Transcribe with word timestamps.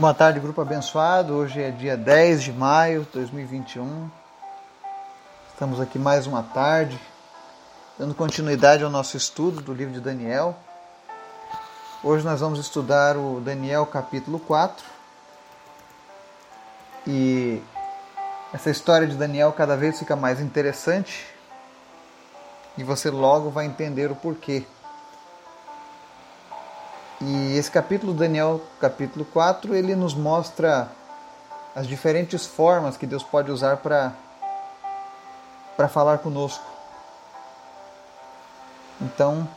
Boa 0.00 0.12
tarde, 0.12 0.40
grupo 0.40 0.60
abençoado. 0.60 1.32
Hoje 1.32 1.62
é 1.62 1.70
dia 1.70 1.96
10 1.96 2.42
de 2.42 2.52
maio 2.52 3.02
de 3.04 3.10
2021. 3.10 4.10
Estamos 5.52 5.80
aqui 5.80 5.96
mais 5.96 6.26
uma 6.26 6.42
tarde, 6.42 7.00
dando 7.96 8.12
continuidade 8.12 8.82
ao 8.82 8.90
nosso 8.90 9.16
estudo 9.16 9.60
do 9.60 9.72
livro 9.72 9.94
de 9.94 10.00
Daniel. 10.00 10.56
Hoje 12.02 12.24
nós 12.24 12.40
vamos 12.40 12.58
estudar 12.58 13.16
o 13.16 13.40
Daniel 13.40 13.86
capítulo 13.86 14.40
4. 14.40 14.84
E 17.06 17.62
essa 18.52 18.70
história 18.70 19.06
de 19.06 19.14
Daniel 19.14 19.52
cada 19.52 19.76
vez 19.76 20.00
fica 20.00 20.16
mais 20.16 20.40
interessante 20.40 21.24
e 22.76 22.82
você 22.82 23.08
logo 23.08 23.50
vai 23.50 23.66
entender 23.66 24.10
o 24.10 24.16
porquê. 24.16 24.66
E 27.22 27.56
esse 27.56 27.70
capítulo, 27.70 28.14
Daniel, 28.14 28.62
capítulo 28.80 29.26
4, 29.26 29.74
ele 29.74 29.94
nos 29.94 30.14
mostra 30.14 30.90
as 31.76 31.86
diferentes 31.86 32.46
formas 32.46 32.96
que 32.96 33.06
Deus 33.06 33.22
pode 33.22 33.50
usar 33.50 33.76
para 33.76 34.12
para 35.76 35.88
falar 35.88 36.18
conosco. 36.18 36.64
Então, 39.00 39.48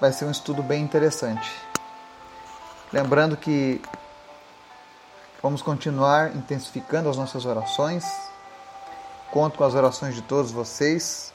vai 0.00 0.12
ser 0.12 0.24
um 0.24 0.30
estudo 0.30 0.62
bem 0.62 0.82
interessante. 0.82 1.50
Lembrando 2.92 3.36
que 3.36 3.80
vamos 5.42 5.62
continuar 5.62 6.36
intensificando 6.36 7.08
as 7.08 7.16
nossas 7.16 7.44
orações. 7.44 8.04
Conto 9.32 9.58
com 9.58 9.64
as 9.64 9.74
orações 9.74 10.14
de 10.14 10.22
todos 10.22 10.52
vocês 10.52 11.34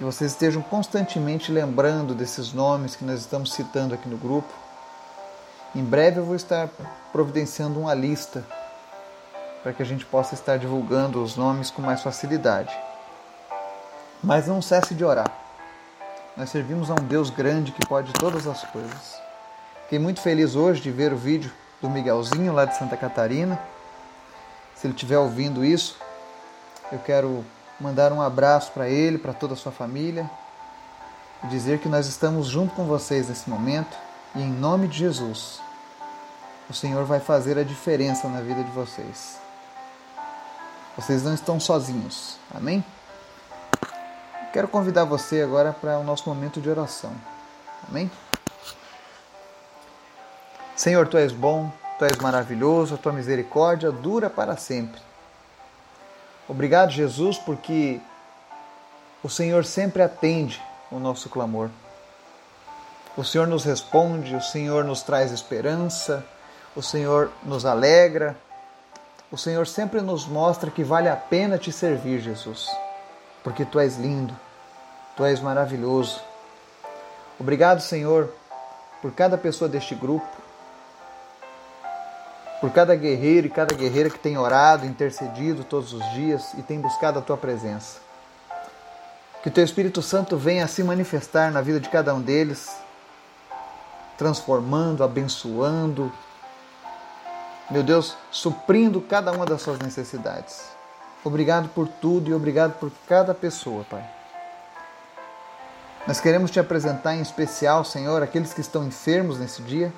que 0.00 0.04
vocês 0.04 0.32
estejam 0.32 0.62
constantemente 0.62 1.52
lembrando 1.52 2.14
desses 2.14 2.54
nomes 2.54 2.96
que 2.96 3.04
nós 3.04 3.20
estamos 3.20 3.52
citando 3.52 3.94
aqui 3.94 4.08
no 4.08 4.16
grupo. 4.16 4.48
Em 5.76 5.84
breve 5.84 6.20
eu 6.20 6.24
vou 6.24 6.34
estar 6.34 6.70
providenciando 7.12 7.78
uma 7.78 7.92
lista 7.92 8.42
para 9.62 9.74
que 9.74 9.82
a 9.82 9.84
gente 9.84 10.06
possa 10.06 10.32
estar 10.32 10.56
divulgando 10.56 11.22
os 11.22 11.36
nomes 11.36 11.70
com 11.70 11.82
mais 11.82 12.02
facilidade. 12.02 12.74
Mas 14.24 14.46
não 14.46 14.62
cesse 14.62 14.94
de 14.94 15.04
orar. 15.04 15.30
Nós 16.34 16.48
servimos 16.48 16.90
a 16.90 16.94
um 16.94 17.04
Deus 17.04 17.28
grande 17.28 17.70
que 17.70 17.86
pode 17.86 18.10
todas 18.14 18.46
as 18.46 18.64
coisas. 18.64 19.20
Fiquei 19.82 19.98
muito 19.98 20.22
feliz 20.22 20.56
hoje 20.56 20.80
de 20.80 20.90
ver 20.90 21.12
o 21.12 21.16
vídeo 21.18 21.52
do 21.78 21.90
Miguelzinho 21.90 22.54
lá 22.54 22.64
de 22.64 22.74
Santa 22.74 22.96
Catarina. 22.96 23.60
Se 24.74 24.86
ele 24.86 24.94
estiver 24.94 25.18
ouvindo 25.18 25.62
isso, 25.62 25.98
eu 26.90 26.98
quero 27.00 27.44
mandar 27.80 28.12
um 28.12 28.20
abraço 28.20 28.72
para 28.72 28.88
ele, 28.88 29.18
para 29.18 29.32
toda 29.32 29.54
a 29.54 29.56
sua 29.56 29.72
família 29.72 30.30
e 31.42 31.46
dizer 31.46 31.78
que 31.78 31.88
nós 31.88 32.06
estamos 32.06 32.46
junto 32.46 32.74
com 32.74 32.84
vocês 32.84 33.28
nesse 33.28 33.48
momento 33.48 33.96
e 34.34 34.42
em 34.42 34.50
nome 34.50 34.86
de 34.86 34.98
Jesus, 34.98 35.60
o 36.68 36.74
Senhor 36.74 37.04
vai 37.04 37.18
fazer 37.18 37.58
a 37.58 37.64
diferença 37.64 38.28
na 38.28 38.40
vida 38.40 38.62
de 38.62 38.70
vocês. 38.70 39.38
Vocês 40.96 41.22
não 41.24 41.34
estão 41.34 41.58
sozinhos. 41.58 42.36
Amém? 42.54 42.84
Quero 44.52 44.68
convidar 44.68 45.04
você 45.04 45.42
agora 45.42 45.72
para 45.72 45.98
o 45.98 46.04
nosso 46.04 46.28
momento 46.28 46.60
de 46.60 46.68
oração. 46.68 47.12
Amém? 47.88 48.10
Senhor, 50.76 51.08
tu 51.08 51.16
és 51.16 51.32
bom, 51.32 51.72
tu 51.98 52.04
és 52.04 52.16
maravilhoso, 52.18 52.94
a 52.94 52.98
tua 52.98 53.12
misericórdia 53.12 53.90
dura 53.90 54.28
para 54.28 54.56
sempre. 54.56 55.00
Obrigado, 56.50 56.90
Jesus, 56.90 57.38
porque 57.38 58.00
o 59.22 59.28
Senhor 59.28 59.64
sempre 59.64 60.02
atende 60.02 60.60
o 60.90 60.98
nosso 60.98 61.28
clamor. 61.28 61.70
O 63.16 63.22
Senhor 63.22 63.46
nos 63.46 63.64
responde, 63.64 64.34
o 64.34 64.42
Senhor 64.42 64.82
nos 64.82 65.00
traz 65.00 65.30
esperança, 65.30 66.26
o 66.74 66.82
Senhor 66.82 67.30
nos 67.44 67.64
alegra. 67.64 68.36
O 69.30 69.38
Senhor 69.38 69.64
sempre 69.64 70.00
nos 70.00 70.26
mostra 70.26 70.72
que 70.72 70.82
vale 70.82 71.08
a 71.08 71.14
pena 71.14 71.56
te 71.56 71.70
servir, 71.70 72.18
Jesus, 72.18 72.68
porque 73.44 73.64
tu 73.64 73.78
és 73.78 73.96
lindo, 73.96 74.36
tu 75.16 75.24
és 75.24 75.38
maravilhoso. 75.38 76.20
Obrigado, 77.38 77.80
Senhor, 77.80 78.28
por 79.00 79.12
cada 79.12 79.38
pessoa 79.38 79.68
deste 79.68 79.94
grupo, 79.94 80.26
por 82.60 82.70
cada 82.70 82.94
guerreiro 82.94 83.46
e 83.46 83.50
cada 83.50 83.74
guerreira 83.74 84.10
que 84.10 84.18
tem 84.18 84.36
orado, 84.36 84.84
intercedido 84.84 85.64
todos 85.64 85.92
os 85.94 86.04
dias 86.12 86.52
e 86.58 86.62
tem 86.62 86.78
buscado 86.78 87.18
a 87.18 87.22
tua 87.22 87.36
presença. 87.36 87.98
Que 89.42 89.48
o 89.48 89.52
teu 89.52 89.64
Espírito 89.64 90.02
Santo 90.02 90.36
venha 90.36 90.66
se 90.68 90.82
manifestar 90.82 91.50
na 91.50 91.62
vida 91.62 91.80
de 91.80 91.88
cada 91.88 92.14
um 92.14 92.20
deles, 92.20 92.70
transformando, 94.18 95.02
abençoando, 95.02 96.12
meu 97.70 97.82
Deus, 97.82 98.14
suprindo 98.30 99.00
cada 99.00 99.32
uma 99.32 99.46
das 99.46 99.62
suas 99.62 99.78
necessidades. 99.78 100.64
Obrigado 101.24 101.68
por 101.70 101.88
tudo 101.88 102.30
e 102.30 102.34
obrigado 102.34 102.74
por 102.78 102.90
cada 103.08 103.34
pessoa, 103.34 103.84
Pai. 103.88 104.04
Nós 106.06 106.20
queremos 106.20 106.50
te 106.50 106.58
apresentar 106.58 107.14
em 107.14 107.20
especial, 107.22 107.84
Senhor, 107.84 108.22
aqueles 108.22 108.52
que 108.52 108.60
estão 108.60 108.84
enfermos 108.84 109.38
nesse 109.38 109.62
dia 109.62 109.92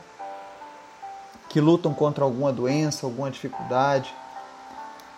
que 1.53 1.61
lutam 1.61 1.93
contra 1.93 2.25
alguma 2.25 2.51
doença, 2.51 3.05
alguma 3.05 3.31
dificuldade. 3.31 4.13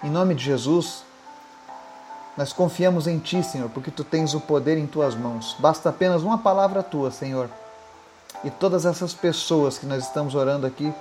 Em 0.03 0.11
nome 0.11 0.35
de 0.35 0.45
Jesus, 0.45 1.05
nós 2.37 2.53
confiamos 2.53 3.07
em 3.07 3.21
Ti, 3.21 3.45
Senhor, 3.45 3.71
porque 3.71 3.89
Tu 3.89 4.03
tens 4.03 4.35
o 4.35 4.41
poder 4.41 4.77
em 4.77 4.87
Tuas 4.87 5.15
mãos. 5.15 5.55
Basta 5.61 5.91
apenas 5.91 6.25
uma 6.25 6.37
palavra 6.37 6.83
Tua, 6.83 7.13
Senhor. 7.13 7.49
E 8.43 8.51
todas 8.51 8.85
essas 8.85 9.15
pessoas 9.15 9.79
que 9.79 9.87
nós 9.87 10.03
estamos 10.03 10.35
orando 10.35 10.67
aqui 10.67 10.93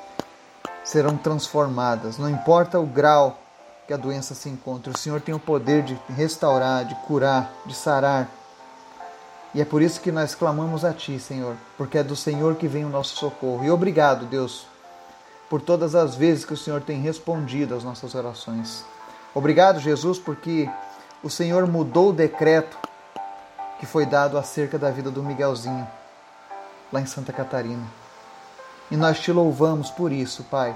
serão 0.83 1.17
transformadas. 1.17 2.19
Não 2.19 2.29
importa 2.29 2.79
o 2.79 2.85
grau 2.85 3.39
que 3.87 3.93
a 3.93 3.97
doença 3.97 4.35
se 4.35 4.47
encontre, 4.47 4.91
o 4.91 4.97
Senhor 4.97 5.19
tem 5.19 5.33
o 5.33 5.39
poder 5.39 5.81
de 5.81 5.99
restaurar, 6.15 6.85
de 6.85 6.93
curar, 7.07 7.51
de 7.65 7.73
sarar. 7.73 8.29
E 9.53 9.61
é 9.61 9.65
por 9.65 9.81
isso 9.81 9.99
que 9.99 10.11
nós 10.11 10.35
clamamos 10.35 10.85
a 10.85 10.93
Ti, 10.93 11.19
Senhor, 11.19 11.55
porque 11.75 11.97
é 11.97 12.03
do 12.03 12.15
Senhor 12.15 12.55
que 12.55 12.67
vem 12.67 12.85
o 12.85 12.89
nosso 12.89 13.15
socorro. 13.15 13.65
E 13.65 13.71
obrigado, 13.71 14.25
Deus, 14.25 14.67
por 15.53 15.61
todas 15.61 15.93
as 15.93 16.15
vezes 16.15 16.43
que 16.43 16.53
o 16.55 16.57
Senhor 16.57 16.81
tem 16.81 16.99
respondido 16.99 17.75
às 17.75 17.83
nossas 17.83 18.15
orações. 18.15 18.83
Obrigado, 19.35 19.79
Jesus, 19.79 20.17
porque 20.17 20.67
o 21.21 21.29
Senhor 21.29 21.67
mudou 21.67 22.09
o 22.09 22.11
decreto 22.11 22.75
que 23.79 23.85
foi 23.85 24.03
dado 24.03 24.35
acerca 24.35 24.79
da 24.79 24.89
vida 24.89 25.11
do 25.11 25.21
Miguelzinho, 25.21 25.87
lá 26.91 26.99
em 26.99 27.05
Santa 27.05 27.31
Catarina. 27.31 27.85
E 28.89 28.97
nós 28.97 29.19
te 29.19 29.31
louvamos 29.31 29.91
por 29.91 30.11
isso, 30.11 30.43
Pai. 30.45 30.75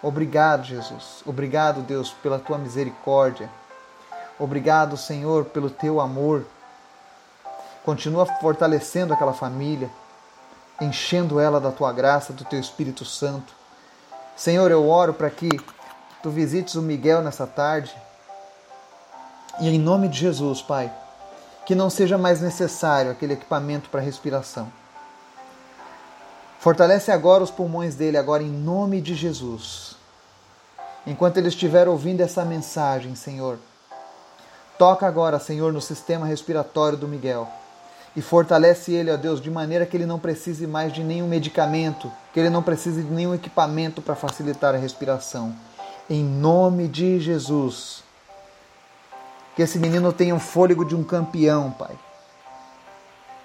Obrigado, 0.00 0.62
Jesus. 0.62 1.24
Obrigado, 1.26 1.82
Deus, 1.82 2.12
pela 2.22 2.38
tua 2.38 2.56
misericórdia. 2.56 3.50
Obrigado, 4.38 4.96
Senhor, 4.96 5.46
pelo 5.46 5.70
teu 5.70 6.00
amor. 6.00 6.46
Continua 7.84 8.26
fortalecendo 8.26 9.12
aquela 9.12 9.32
família, 9.32 9.90
enchendo 10.80 11.40
ela 11.40 11.60
da 11.60 11.72
tua 11.72 11.92
graça, 11.92 12.32
do 12.32 12.44
teu 12.44 12.60
Espírito 12.60 13.04
Santo. 13.04 13.57
Senhor, 14.38 14.70
eu 14.70 14.88
oro 14.88 15.12
para 15.12 15.28
que 15.30 15.48
tu 16.22 16.30
visites 16.30 16.76
o 16.76 16.80
Miguel 16.80 17.22
nessa 17.22 17.44
tarde. 17.44 17.92
E 19.60 19.68
em 19.68 19.80
nome 19.80 20.06
de 20.06 20.16
Jesus, 20.16 20.62
Pai, 20.62 20.92
que 21.66 21.74
não 21.74 21.90
seja 21.90 22.16
mais 22.16 22.40
necessário 22.40 23.10
aquele 23.10 23.32
equipamento 23.32 23.90
para 23.90 24.00
respiração. 24.00 24.72
Fortalece 26.60 27.10
agora 27.10 27.42
os 27.42 27.50
pulmões 27.50 27.96
dele, 27.96 28.16
agora 28.16 28.44
em 28.44 28.50
nome 28.50 29.00
de 29.00 29.16
Jesus. 29.16 29.96
Enquanto 31.04 31.38
ele 31.38 31.48
estiver 31.48 31.88
ouvindo 31.88 32.20
essa 32.20 32.44
mensagem, 32.44 33.16
Senhor, 33.16 33.58
toca 34.78 35.04
agora, 35.04 35.40
Senhor, 35.40 35.72
no 35.72 35.80
sistema 35.80 36.26
respiratório 36.26 36.96
do 36.96 37.08
Miguel 37.08 37.48
e 38.18 38.20
fortalece 38.20 38.90
ele, 38.92 39.12
ó 39.12 39.16
Deus, 39.16 39.40
de 39.40 39.48
maneira 39.48 39.86
que 39.86 39.96
ele 39.96 40.04
não 40.04 40.18
precise 40.18 40.66
mais 40.66 40.92
de 40.92 41.04
nenhum 41.04 41.28
medicamento, 41.28 42.10
que 42.34 42.40
ele 42.40 42.50
não 42.50 42.64
precise 42.64 43.00
de 43.04 43.08
nenhum 43.12 43.32
equipamento 43.32 44.02
para 44.02 44.16
facilitar 44.16 44.74
a 44.74 44.76
respiração. 44.78 45.54
Em 46.10 46.24
nome 46.24 46.88
de 46.88 47.20
Jesus. 47.20 48.02
Que 49.54 49.62
esse 49.62 49.78
menino 49.78 50.12
tenha 50.12 50.34
o 50.34 50.40
fôlego 50.40 50.84
de 50.84 50.96
um 50.96 51.04
campeão, 51.04 51.70
Pai. 51.70 51.96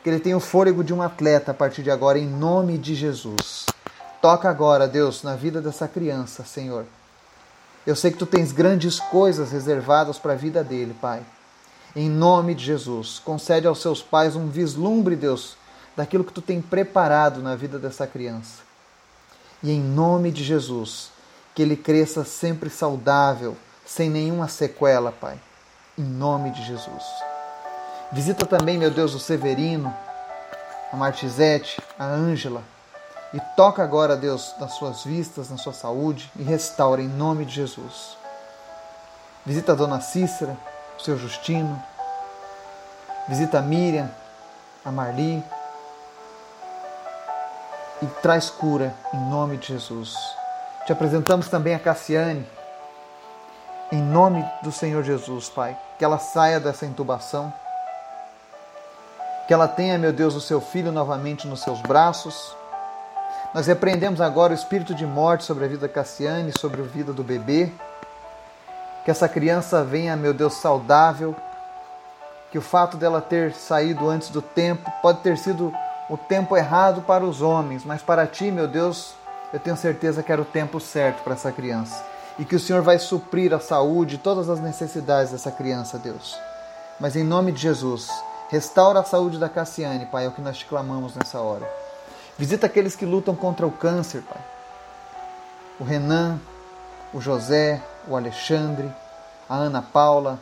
Que 0.04 0.10
ele 0.10 0.20
tenha 0.20 0.36
o 0.36 0.40
fôlego 0.40 0.84
de 0.84 0.92
um 0.92 1.04
atleta 1.04 1.52
a 1.52 1.54
partir 1.54 1.84
de 1.84 1.92
agora, 1.92 2.18
em 2.18 2.26
nome 2.26 2.76
de 2.80 2.96
Jesus. 2.96 3.68
Toca 4.20 4.50
agora, 4.50 4.88
Deus, 4.88 5.22
na 5.22 5.36
vida 5.36 5.62
dessa 5.62 5.88
criança, 5.88 6.44
Senhor. 6.44 6.86
Eu 7.86 7.96
sei 7.96 8.10
que 8.10 8.18
tu 8.18 8.26
tens 8.26 8.52
grandes 8.52 9.00
coisas 9.00 9.52
reservadas 9.52 10.18
para 10.18 10.34
a 10.34 10.36
vida 10.36 10.64
dele, 10.64 10.96
Pai. 11.00 11.22
Em 11.96 12.10
nome 12.10 12.56
de 12.56 12.66
Jesus, 12.66 13.22
concede 13.24 13.68
aos 13.68 13.80
seus 13.80 14.02
pais 14.02 14.36
um 14.36 14.48
vislumbre, 14.48 15.16
Deus, 15.16 15.56
daquilo 15.96 16.24
que 16.24 16.34
tu 16.34 16.42
tem 16.42 16.60
preparado 16.60 17.42
na 17.42 17.56
vida 17.56 17.78
dessa 17.78 18.08
criança. 18.08 18.64
E 19.62 19.72
em 19.72 19.80
nome 19.80 20.32
de 20.32 20.44
Jesus, 20.44 21.12
que 21.54 21.62
ele 21.62 21.78
cresça 21.78 22.26
sempre 22.26 22.70
saudável, 22.70 23.56
sem 23.86 24.10
nenhuma 24.10 24.48
sequela, 24.48 25.12
Pai. 25.12 25.40
Em 25.98 26.04
nome 26.04 26.50
de 26.50 26.66
Jesus. 26.66 27.04
Visita 28.12 28.46
também, 28.46 28.78
meu 28.78 28.90
Deus, 28.90 29.14
o 29.14 29.20
Severino, 29.20 29.94
a 30.92 30.96
Martizete, 30.96 31.80
a 31.98 32.06
Ângela. 32.06 32.64
E 33.34 33.40
toca 33.56 33.84
agora, 33.84 34.16
Deus, 34.16 34.54
nas 34.60 34.74
suas 34.74 35.04
vistas, 35.04 35.50
na 35.50 35.58
sua 35.58 35.74
saúde 35.74 36.32
e 36.36 36.44
restaura 36.44 37.02
em 37.02 37.08
nome 37.08 37.46
de 37.46 37.54
Jesus. 37.54 38.18
Visita 39.46 39.72
a 39.72 39.76
dona 39.76 40.02
Cícera, 40.02 40.58
seu 41.04 41.18
Justino. 41.18 41.82
Visita 43.28 43.60
a 43.60 43.62
Miriam, 43.62 44.10
a 44.84 44.92
Marli. 44.92 45.44
E 48.02 48.06
traz 48.22 48.50
cura 48.50 48.94
em 49.14 49.20
nome 49.30 49.58
de 49.58 49.68
Jesus. 49.68 50.16
Te 50.86 50.92
apresentamos 50.92 51.48
também 51.48 51.74
a 51.74 51.80
Cassiane. 51.80 52.46
Em 53.92 54.02
nome 54.02 54.46
do 54.62 54.72
Senhor 54.72 55.04
Jesus, 55.04 55.50
Pai. 55.50 55.78
Que 55.98 56.06
ela 56.06 56.18
saia 56.18 56.60
dessa 56.60 56.86
intubação. 56.86 57.54
Que 59.48 59.54
ela 59.54 59.68
tenha, 59.68 59.98
meu 59.98 60.12
Deus, 60.12 60.36
o 60.36 60.42
seu 60.42 60.60
filho 60.60 60.92
novamente 60.92 61.48
nos 61.48 61.62
seus 61.62 61.82
braços 61.82 62.56
nós 63.54 63.68
repreendemos 63.68 64.20
agora 64.20 64.52
o 64.52 64.56
espírito 64.56 64.96
de 64.96 65.06
morte 65.06 65.44
sobre 65.44 65.66
a 65.66 65.68
vida 65.68 65.88
da 65.88 65.94
Cassiane, 65.94 66.52
sobre 66.58 66.82
a 66.82 66.86
vida 66.86 67.14
do 67.14 67.24
bebê. 67.24 67.72
Que 69.04 69.12
essa 69.12 69.28
criança 69.28 69.84
venha, 69.84 70.16
meu 70.16 70.34
Deus, 70.34 70.54
saudável. 70.54 71.36
Que 72.52 72.58
o 72.58 72.62
fato 72.62 72.98
dela 72.98 73.22
ter 73.22 73.54
saído 73.54 74.10
antes 74.10 74.30
do 74.30 74.42
tempo 74.42 74.92
pode 75.02 75.20
ter 75.20 75.38
sido 75.38 75.74
o 76.10 76.18
tempo 76.18 76.56
errado 76.56 77.02
para 77.02 77.24
os 77.24 77.42
homens, 77.42 77.84
mas 77.84 78.02
para 78.02 78.28
ti, 78.28 78.52
meu 78.52 78.68
Deus, 78.68 79.16
eu 79.52 79.60
tenho 79.60 79.78
certeza 79.78 80.22
que 80.22 80.32
era 80.32 80.42
o 80.42 80.46
tempo 80.46 80.80
certo 80.80 81.24
para 81.24 81.34
essa 81.34 81.52
criança. 81.52 82.04
E 82.38 82.46
que 82.46 82.56
o 82.56 82.60
Senhor 82.60 82.82
vai 82.82 83.00
suprir 83.00 83.54
a 83.54 83.60
saúde 83.60 84.16
e 84.16 84.18
todas 84.18 84.50
as 84.50 84.60
necessidades 84.60 85.32
dessa 85.32 85.52
criança, 85.52 85.98
Deus. 85.98 86.38
Mas 87.00 87.16
em 87.16 87.24
nome 87.24 87.52
de 87.52 87.62
Jesus, 87.62 88.10
restaura 88.50 89.00
a 89.00 89.04
saúde 89.04 89.38
da 89.38 89.50
Cassiane, 89.50 90.06
Pai, 90.06 90.26
é 90.26 90.28
o 90.28 90.32
que 90.32 90.42
nós 90.42 90.58
te 90.58 90.66
clamamos 90.66 91.16
nessa 91.16 91.40
hora. 91.40 91.68
Visita 92.38 92.66
aqueles 92.66 92.96
que 92.96 93.06
lutam 93.06 93.36
contra 93.36 93.66
o 93.66 93.72
câncer, 93.72 94.22
Pai. 94.22 94.42
O 95.80 95.84
Renan, 95.84 96.40
o 97.14 97.22
José, 97.22 97.82
o 98.08 98.16
Alexandre, 98.16 98.92
a 99.50 99.56
Ana 99.56 99.82
Paula, 99.82 100.40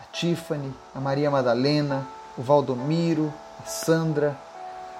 a 0.00 0.12
Tiffany, 0.12 0.74
a 0.94 1.00
Maria 1.00 1.30
Madalena, 1.30 2.06
o 2.36 2.42
Valdomiro, 2.42 3.32
a 3.62 3.66
Sandra, 3.66 4.36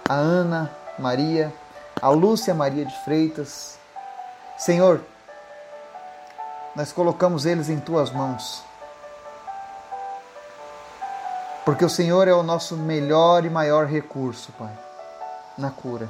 a 0.08 0.14
Ana 0.14 0.70
Maria, 0.98 1.52
a 2.00 2.08
Lúcia 2.08 2.54
Maria 2.54 2.84
de 2.84 2.96
Freitas. 3.04 3.78
Senhor, 4.56 5.00
nós 6.76 6.92
colocamos 6.92 7.46
eles 7.46 7.68
em 7.68 7.80
tuas 7.80 8.10
mãos. 8.10 8.62
Porque 11.64 11.84
o 11.84 11.90
Senhor 11.90 12.28
é 12.28 12.34
o 12.34 12.42
nosso 12.42 12.76
melhor 12.76 13.44
e 13.44 13.50
maior 13.50 13.86
recurso, 13.86 14.52
Pai 14.58 14.84
na 15.56 15.70
cura. 15.70 16.08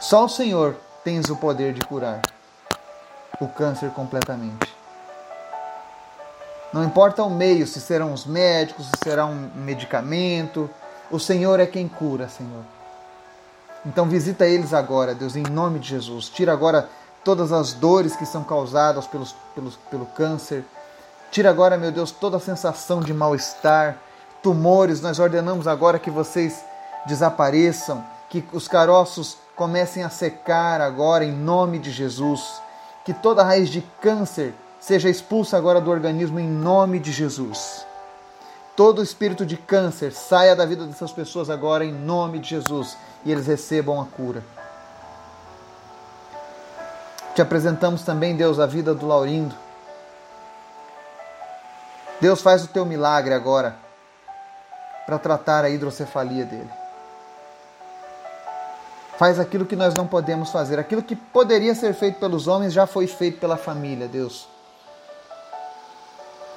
Só 0.00 0.24
o 0.24 0.28
Senhor 0.28 0.76
tens 1.04 1.28
o 1.28 1.36
poder 1.36 1.72
de 1.72 1.80
curar 1.80 2.22
o 3.40 3.48
câncer 3.48 3.90
completamente. 3.90 4.69
Não 6.72 6.84
importa 6.84 7.22
o 7.22 7.30
meio, 7.30 7.66
se 7.66 7.80
serão 7.80 8.12
os 8.12 8.24
médicos, 8.24 8.86
se 8.86 8.92
será 9.02 9.26
um 9.26 9.50
medicamento, 9.54 10.70
o 11.10 11.18
Senhor 11.18 11.58
é 11.58 11.66
quem 11.66 11.88
cura, 11.88 12.28
Senhor. 12.28 12.62
Então 13.84 14.08
visita 14.08 14.46
eles 14.46 14.72
agora, 14.72 15.14
Deus, 15.14 15.34
em 15.34 15.42
nome 15.42 15.80
de 15.80 15.88
Jesus. 15.88 16.28
Tira 16.28 16.52
agora 16.52 16.88
todas 17.24 17.50
as 17.50 17.72
dores 17.72 18.14
que 18.14 18.24
são 18.24 18.44
causadas 18.44 19.06
pelos, 19.06 19.34
pelos, 19.54 19.76
pelo 19.90 20.06
câncer. 20.06 20.64
Tira 21.30 21.50
agora, 21.50 21.76
meu 21.76 21.90
Deus, 21.90 22.12
toda 22.12 22.36
a 22.36 22.40
sensação 22.40 23.00
de 23.00 23.12
mal-estar, 23.12 23.96
tumores. 24.42 25.00
Nós 25.00 25.18
ordenamos 25.18 25.66
agora 25.66 25.98
que 25.98 26.10
vocês 26.10 26.64
desapareçam 27.06 28.04
que 28.28 28.44
os 28.52 28.68
caroços 28.68 29.36
comecem 29.56 30.04
a 30.04 30.08
secar 30.08 30.80
agora 30.80 31.24
em 31.24 31.32
nome 31.32 31.80
de 31.80 31.90
Jesus, 31.90 32.62
que 33.04 33.12
toda 33.12 33.42
raiz 33.42 33.68
de 33.68 33.82
câncer 34.00 34.54
seja 34.80 35.08
expulsa 35.08 35.56
agora 35.56 35.80
do 35.80 35.90
organismo 35.90 36.40
em 36.40 36.48
nome 36.48 36.98
de 36.98 37.12
Jesus. 37.12 37.84
Todo 38.74 39.02
espírito 39.02 39.44
de 39.44 39.56
câncer 39.56 40.12
saia 40.12 40.56
da 40.56 40.64
vida 40.64 40.86
dessas 40.86 41.12
pessoas 41.12 41.50
agora 41.50 41.84
em 41.84 41.92
nome 41.92 42.38
de 42.38 42.48
Jesus 42.50 42.96
e 43.24 43.30
eles 43.30 43.46
recebam 43.46 44.00
a 44.00 44.06
cura. 44.06 44.42
Te 47.34 47.42
apresentamos 47.42 48.02
também, 48.02 48.34
Deus, 48.34 48.58
a 48.58 48.66
vida 48.66 48.94
do 48.94 49.06
Laurindo. 49.06 49.54
Deus 52.20 52.40
faz 52.40 52.64
o 52.64 52.68
teu 52.68 52.84
milagre 52.84 53.34
agora 53.34 53.76
para 55.06 55.18
tratar 55.18 55.64
a 55.64 55.70
hidrocefalia 55.70 56.44
dele 56.44 56.80
faz 59.20 59.38
aquilo 59.38 59.66
que 59.66 59.76
nós 59.76 59.94
não 59.94 60.06
podemos 60.06 60.48
fazer. 60.48 60.78
Aquilo 60.78 61.02
que 61.02 61.14
poderia 61.14 61.74
ser 61.74 61.92
feito 61.92 62.18
pelos 62.18 62.48
homens 62.48 62.72
já 62.72 62.86
foi 62.86 63.06
feito 63.06 63.38
pela 63.38 63.58
família, 63.58 64.08
Deus. 64.08 64.48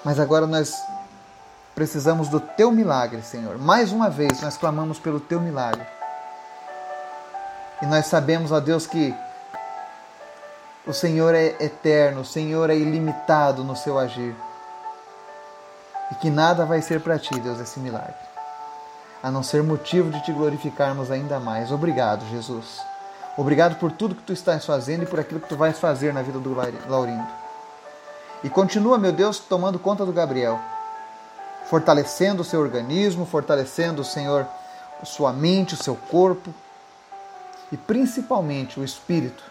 Mas 0.03 0.19
agora 0.19 0.45
nós 0.45 0.73
precisamos 1.73 2.29
do 2.29 2.39
teu 2.39 2.71
milagre, 2.71 3.21
Senhor. 3.21 3.57
Mais 3.57 3.91
uma 3.91 4.09
vez 4.09 4.41
nós 4.41 4.57
clamamos 4.57 4.99
pelo 4.99 5.19
teu 5.19 5.39
milagre. 5.39 5.85
E 7.81 7.85
nós 7.85 8.05
sabemos, 8.05 8.51
ó 8.51 8.59
Deus, 8.59 8.85
que 8.85 9.13
o 10.85 10.93
Senhor 10.93 11.33
é 11.33 11.55
eterno, 11.59 12.21
o 12.21 12.25
Senhor 12.25 12.69
é 12.69 12.75
ilimitado 12.75 13.63
no 13.63 13.75
seu 13.75 13.97
agir. 13.97 14.35
E 16.11 16.15
que 16.15 16.29
nada 16.29 16.65
vai 16.65 16.81
ser 16.81 17.01
para 17.01 17.17
ti, 17.17 17.39
Deus, 17.39 17.59
esse 17.59 17.79
milagre 17.79 18.33
a 19.23 19.31
não 19.31 19.41
ser 19.41 19.63
motivo 19.63 20.11
de 20.11 20.21
te 20.21 20.33
glorificarmos 20.33 21.09
ainda 21.09 21.39
mais. 21.39 21.71
Obrigado, 21.71 22.25
Jesus. 22.29 22.81
Obrigado 23.37 23.79
por 23.79 23.89
tudo 23.89 24.13
que 24.13 24.21
tu 24.21 24.33
estás 24.33 24.65
fazendo 24.65 25.03
e 25.03 25.05
por 25.05 25.17
aquilo 25.17 25.39
que 25.39 25.47
tu 25.47 25.55
vais 25.55 25.79
fazer 25.79 26.13
na 26.13 26.21
vida 26.21 26.39
do 26.39 26.53
Laurindo. 26.89 27.42
E 28.43 28.49
continua, 28.49 28.97
meu 28.97 29.11
Deus, 29.11 29.39
tomando 29.39 29.79
conta 29.79 30.05
do 30.05 30.11
Gabriel, 30.11 30.59
fortalecendo 31.69 32.41
o 32.41 32.45
seu 32.45 32.59
organismo, 32.59 33.25
fortalecendo, 33.25 34.03
Senhor, 34.03 34.45
sua 35.05 35.31
mente, 35.31 35.73
o 35.73 35.77
seu 35.77 35.95
corpo 35.95 36.53
e 37.71 37.77
principalmente 37.77 38.79
o 38.79 38.83
espírito. 38.83 39.43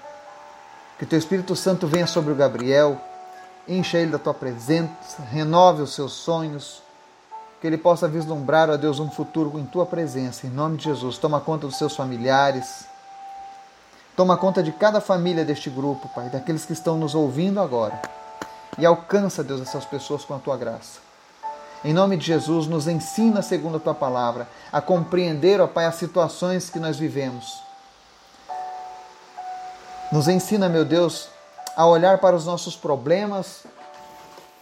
Que 0.99 1.07
teu 1.07 1.19
Espírito 1.19 1.57
Santo 1.57 1.87
venha 1.87 2.07
sobre 2.07 2.33
o 2.33 2.37
Gabriel, 2.37 2.97
encha 3.67 3.99
ele 3.99 4.13
da 4.13 4.19
tua 4.19 4.35
presença, 4.35 5.23
renove 5.31 5.83
os 5.83 5.95
seus 5.95 6.13
sonhos, 6.13 6.83
que 7.61 7.67
ele 7.67 7.79
possa 7.79 8.07
vislumbrar, 8.07 8.71
ó 8.71 8.77
Deus, 8.77 9.01
um 9.01 9.11
futuro 9.11 9.59
em 9.59 9.65
tua 9.65 9.85
presença. 9.85 10.47
Em 10.47 10.51
nome 10.51 10.77
de 10.77 10.85
Jesus, 10.85 11.19
toma 11.19 11.41
conta 11.41 11.67
dos 11.67 11.77
seus 11.77 11.97
familiares. 11.97 12.85
Toma 14.17 14.37
conta 14.37 14.63
de 14.63 14.71
cada 14.71 15.01
família 15.01 15.45
deste 15.45 15.71
grupo, 15.71 16.09
Pai, 16.09 16.29
daqueles 16.29 16.65
que 16.65 16.73
estão 16.73 16.97
nos 16.99 17.15
ouvindo 17.15 17.61
agora. 17.61 18.01
E 18.79 18.87
alcança, 18.87 19.45
Deus, 19.45 19.61
essas 19.61 19.85
pessoas 19.85 20.25
com 20.25 20.35
a 20.35 20.39
tua 20.39 20.57
graça. 20.57 21.01
Em 21.85 21.93
nome 21.93 22.17
de 22.17 22.25
Jesus, 22.25 22.67
nos 22.67 22.87
ensina, 22.87 23.43
segundo 23.43 23.77
a 23.77 23.81
tua 23.81 23.95
palavra, 23.95 24.49
a 24.73 24.81
compreender, 24.81 25.61
ó 25.61 25.67
Pai, 25.67 25.85
as 25.85 25.97
situações 25.97 26.71
que 26.71 26.79
nós 26.79 26.97
vivemos. 26.97 27.61
Nos 30.13 30.29
ensina, 30.29 30.69
meu 30.69 30.85
Deus, 30.85 31.29
a 31.77 31.87
olhar 31.87 32.19
para 32.19 32.37
os 32.37 32.45
nossos 32.45 32.77
problemas 32.77 33.65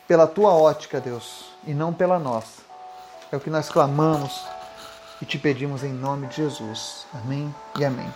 pela 0.09 0.27
tua 0.27 0.55
ótica, 0.55 1.01
Deus, 1.01 1.45
e 1.65 1.75
não 1.75 1.93
pela 1.93 2.19
nossa. 2.19 2.63
É 3.31 3.37
o 3.37 3.41
que 3.41 3.51
nós 3.51 3.69
clamamos 3.69 4.41
e 5.21 5.25
te 5.25 5.39
pedimos 5.39 5.85
em 5.85 5.93
nome 5.93 6.27
de 6.27 6.37
Jesus. 6.37 7.07
Amém 7.15 7.55
e 7.79 7.85
amém. 7.85 8.13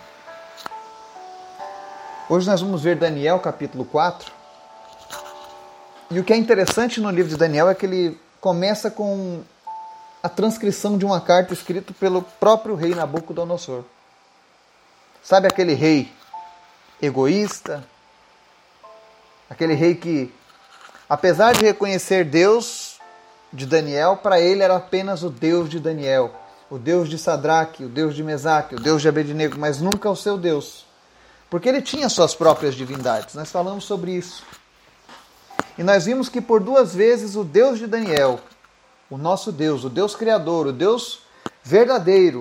Hoje 2.29 2.49
nós 2.49 2.61
vamos 2.61 2.83
ver 2.83 2.97
Daniel 2.97 3.39
capítulo 3.39 3.85
4. 3.85 4.44
E 6.15 6.21
o 6.21 6.23
que 6.23 6.33
é 6.33 6.37
interessante 6.37 7.01
no 7.01 7.11
livro 7.11 7.29
de 7.29 7.37
Daniel 7.37 7.69
é 7.69 7.75
que 7.75 7.85
ele 7.85 8.17
começa 8.41 8.89
com 8.89 9.43
a 10.23 10.29
transcrição 10.29 10.97
de 10.97 11.05
uma 11.05 11.21
carta 11.21 11.53
escrita 11.53 11.93
pelo 11.99 12.23
próprio 12.23 12.77
rei 12.77 12.95
Nabucodonosor. 12.95 13.83
Sabe 15.25 15.49
aquele 15.49 15.75
rei 15.75 16.13
egoísta? 17.03 17.83
Aquele 19.51 19.75
rei 19.75 19.97
que, 19.97 20.33
apesar 21.11 21.53
de 21.53 21.65
reconhecer 21.65 22.25
Deus, 22.25 23.01
de 23.53 23.67
Daniel, 23.67 24.17
para 24.19 24.41
ele 24.41 24.63
era 24.63 24.77
apenas 24.77 25.25
o 25.25 25.31
Deus 25.31 25.69
de 25.69 25.81
Daniel, 25.81 26.33
o 26.71 26.79
Deus 26.79 27.09
de 27.09 27.19
Sadraque, 27.19 27.87
o 27.87 27.89
Deus 27.89 28.15
de 28.15 28.23
Mesaque, 28.23 28.77
o 28.77 28.81
Deus 28.81 29.03
de 29.03 29.09
Abednego, 29.09 29.59
mas 29.59 29.81
nunca 29.81 30.09
o 30.09 30.15
seu 30.15 30.39
Deus. 30.39 30.87
Porque 31.51 31.69
ele 31.69 31.83
tinha 31.83 32.09
suas 32.09 32.37
próprias 32.37 32.77
divindades. 32.77 33.35
Nós 33.35 33.51
falamos 33.51 33.83
sobre 33.83 34.13
isso. 34.13 34.45
E 35.77 35.83
nós 35.83 36.05
vimos 36.05 36.29
que 36.29 36.41
por 36.41 36.61
duas 36.61 36.95
vezes 36.95 37.35
o 37.35 37.45
Deus 37.45 37.79
de 37.79 37.87
Daniel, 37.87 38.41
o 39.11 39.19
nosso 39.19 39.51
Deus, 39.51 39.85
o 39.85 39.91
Deus 39.91 40.15
Criador, 40.15 40.69
o 40.69 40.73
Deus 40.73 41.21
verdadeiro, 41.63 42.39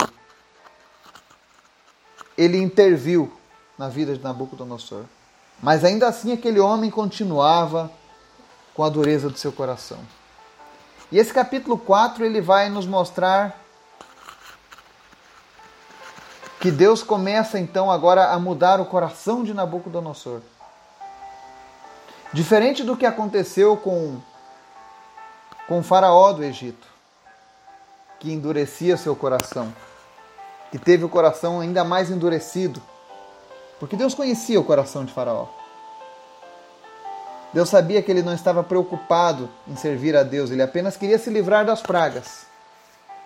ele 2.37 2.57
interviu 2.57 3.31
na 3.77 3.89
vida 3.89 4.15
de 4.15 4.23
Nabucodonosor. 4.23 5.03
Mas 5.61 5.83
ainda 5.83 6.07
assim 6.07 6.31
aquele 6.31 6.59
homem 6.59 6.91
continuava 6.91 7.91
com 8.73 8.83
a 8.83 8.89
dureza 8.89 9.29
do 9.29 9.37
seu 9.37 9.51
coração. 9.51 9.99
E 11.11 11.17
esse 11.17 11.33
capítulo 11.33 11.77
4 11.77 12.25
ele 12.25 12.41
vai 12.41 12.69
nos 12.69 12.85
mostrar 12.85 13.59
que 16.59 16.71
Deus 16.71 17.03
começa 17.03 17.59
então 17.59 17.91
agora 17.91 18.31
a 18.31 18.39
mudar 18.39 18.79
o 18.79 18.85
coração 18.85 19.43
de 19.43 19.53
Nabucodonosor. 19.53 20.41
Diferente 22.33 22.83
do 22.83 22.97
que 22.97 23.05
aconteceu 23.05 23.77
com, 23.77 24.17
com 25.67 25.79
o 25.79 25.83
faraó 25.83 26.33
do 26.33 26.43
Egito, 26.43 26.87
que 28.19 28.31
endurecia 28.31 28.97
seu 28.97 29.15
coração, 29.15 29.71
que 30.71 30.79
teve 30.79 31.03
o 31.03 31.09
coração 31.09 31.59
ainda 31.59 31.83
mais 31.83 32.09
endurecido, 32.09 32.81
porque 33.79 33.95
Deus 33.95 34.15
conhecia 34.15 34.59
o 34.59 34.63
coração 34.63 35.05
de 35.05 35.13
Faraó. 35.13 35.47
Deus 37.53 37.69
sabia 37.69 38.01
que 38.01 38.09
ele 38.09 38.23
não 38.23 38.33
estava 38.33 38.63
preocupado 38.63 39.47
em 39.67 39.75
servir 39.75 40.15
a 40.15 40.23
Deus, 40.23 40.49
ele 40.49 40.63
apenas 40.63 40.97
queria 40.97 41.19
se 41.19 41.29
livrar 41.29 41.63
das 41.65 41.81
pragas. 41.81 42.47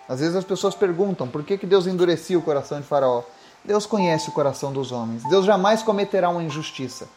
Às 0.10 0.20
vezes 0.20 0.36
as 0.36 0.44
pessoas 0.44 0.76
perguntam 0.76 1.28
por 1.28 1.44
que, 1.44 1.58
que 1.58 1.66
Deus 1.66 1.88
endurecia 1.88 2.38
o 2.38 2.42
coração 2.42 2.82
de 2.82 2.88
Faraó. 2.88 3.24
Deus 3.64 3.86
conhece 3.86 4.30
o 4.30 4.34
coração 4.34 4.74
dos 4.74 4.92
homens. 4.92 5.24
Deus 5.30 5.46
jamais 5.46 5.82
cometerá 5.82 6.30
uma 6.30 6.44
injustiça. 6.44 7.08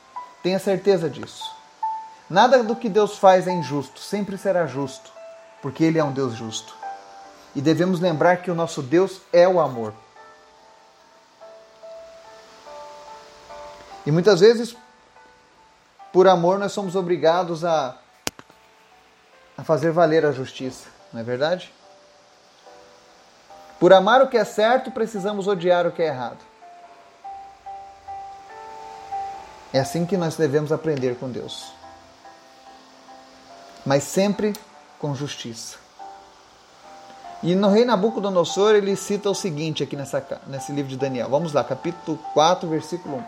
Tenha 0.42 0.58
certeza 0.58 1.08
disso. 1.08 1.59
Nada 2.30 2.62
do 2.62 2.76
que 2.76 2.88
Deus 2.88 3.18
faz 3.18 3.48
é 3.48 3.50
injusto, 3.50 3.98
sempre 3.98 4.38
será 4.38 4.64
justo, 4.64 5.10
porque 5.60 5.82
Ele 5.82 5.98
é 5.98 6.04
um 6.04 6.12
Deus 6.12 6.32
justo. 6.32 6.72
E 7.56 7.60
devemos 7.60 7.98
lembrar 7.98 8.36
que 8.36 8.52
o 8.52 8.54
nosso 8.54 8.80
Deus 8.80 9.20
é 9.32 9.48
o 9.48 9.58
amor. 9.58 9.92
E 14.06 14.12
muitas 14.12 14.38
vezes, 14.38 14.76
por 16.12 16.28
amor, 16.28 16.56
nós 16.56 16.70
somos 16.70 16.94
obrigados 16.94 17.64
a, 17.64 17.98
a 19.58 19.64
fazer 19.64 19.90
valer 19.90 20.24
a 20.24 20.30
justiça, 20.30 20.88
não 21.12 21.20
é 21.20 21.24
verdade? 21.24 21.74
Por 23.80 23.92
amar 23.92 24.22
o 24.22 24.28
que 24.28 24.36
é 24.36 24.44
certo, 24.44 24.92
precisamos 24.92 25.48
odiar 25.48 25.84
o 25.84 25.90
que 25.90 26.02
é 26.02 26.06
errado. 26.06 26.38
É 29.72 29.80
assim 29.80 30.06
que 30.06 30.16
nós 30.16 30.36
devemos 30.36 30.70
aprender 30.70 31.16
com 31.16 31.28
Deus. 31.28 31.79
Mas 33.84 34.04
sempre 34.04 34.52
com 34.98 35.14
justiça. 35.14 35.78
E 37.42 37.54
no 37.54 37.68
rei 37.70 37.86
Nabucodonosor 37.86 38.74
ele 38.74 38.94
cita 38.94 39.30
o 39.30 39.34
seguinte 39.34 39.82
aqui 39.82 39.96
nessa, 39.96 40.22
nesse 40.46 40.72
livro 40.72 40.90
de 40.90 40.96
Daniel. 40.96 41.30
Vamos 41.30 41.54
lá, 41.54 41.64
capítulo 41.64 42.18
4, 42.34 42.68
versículo 42.68 43.16
1. 43.16 43.22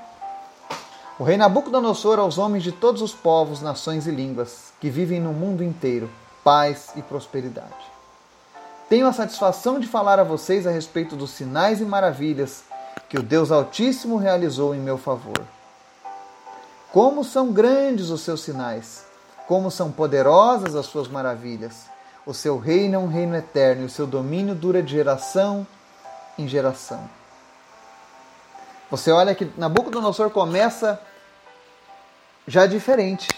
O 1.18 1.24
rei 1.24 1.38
Nabucodonosor 1.38 2.18
aos 2.18 2.36
homens 2.36 2.62
de 2.62 2.72
todos 2.72 3.00
os 3.00 3.14
povos, 3.14 3.62
nações 3.62 4.06
e 4.06 4.10
línguas 4.10 4.72
que 4.80 4.90
vivem 4.90 5.20
no 5.20 5.32
mundo 5.32 5.64
inteiro, 5.64 6.10
paz 6.44 6.90
e 6.94 7.00
prosperidade. 7.00 7.92
Tenho 8.88 9.06
a 9.06 9.12
satisfação 9.12 9.80
de 9.80 9.86
falar 9.86 10.18
a 10.18 10.24
vocês 10.24 10.66
a 10.66 10.70
respeito 10.70 11.16
dos 11.16 11.30
sinais 11.30 11.80
e 11.80 11.84
maravilhas 11.84 12.64
que 13.08 13.18
o 13.18 13.22
Deus 13.22 13.50
Altíssimo 13.50 14.18
realizou 14.18 14.74
em 14.74 14.80
meu 14.80 14.98
favor. 14.98 15.40
Como 16.92 17.24
são 17.24 17.50
grandes 17.50 18.10
os 18.10 18.20
seus 18.20 18.42
sinais, 18.42 19.06
como 19.52 19.70
são 19.70 19.92
poderosas 19.92 20.74
as 20.74 20.86
suas 20.86 21.08
maravilhas. 21.08 21.84
O 22.24 22.32
seu 22.32 22.58
reino 22.58 22.94
é 22.94 22.98
um 22.98 23.06
reino 23.06 23.36
eterno 23.36 23.82
e 23.82 23.84
o 23.84 23.90
seu 23.90 24.06
domínio 24.06 24.54
dura 24.54 24.82
de 24.82 24.90
geração 24.90 25.66
em 26.38 26.48
geração. 26.48 27.06
Você 28.90 29.12
olha 29.12 29.34
que 29.34 29.52
Nabucodonosor 29.58 30.30
começa 30.30 30.98
já 32.46 32.64
diferente 32.64 33.28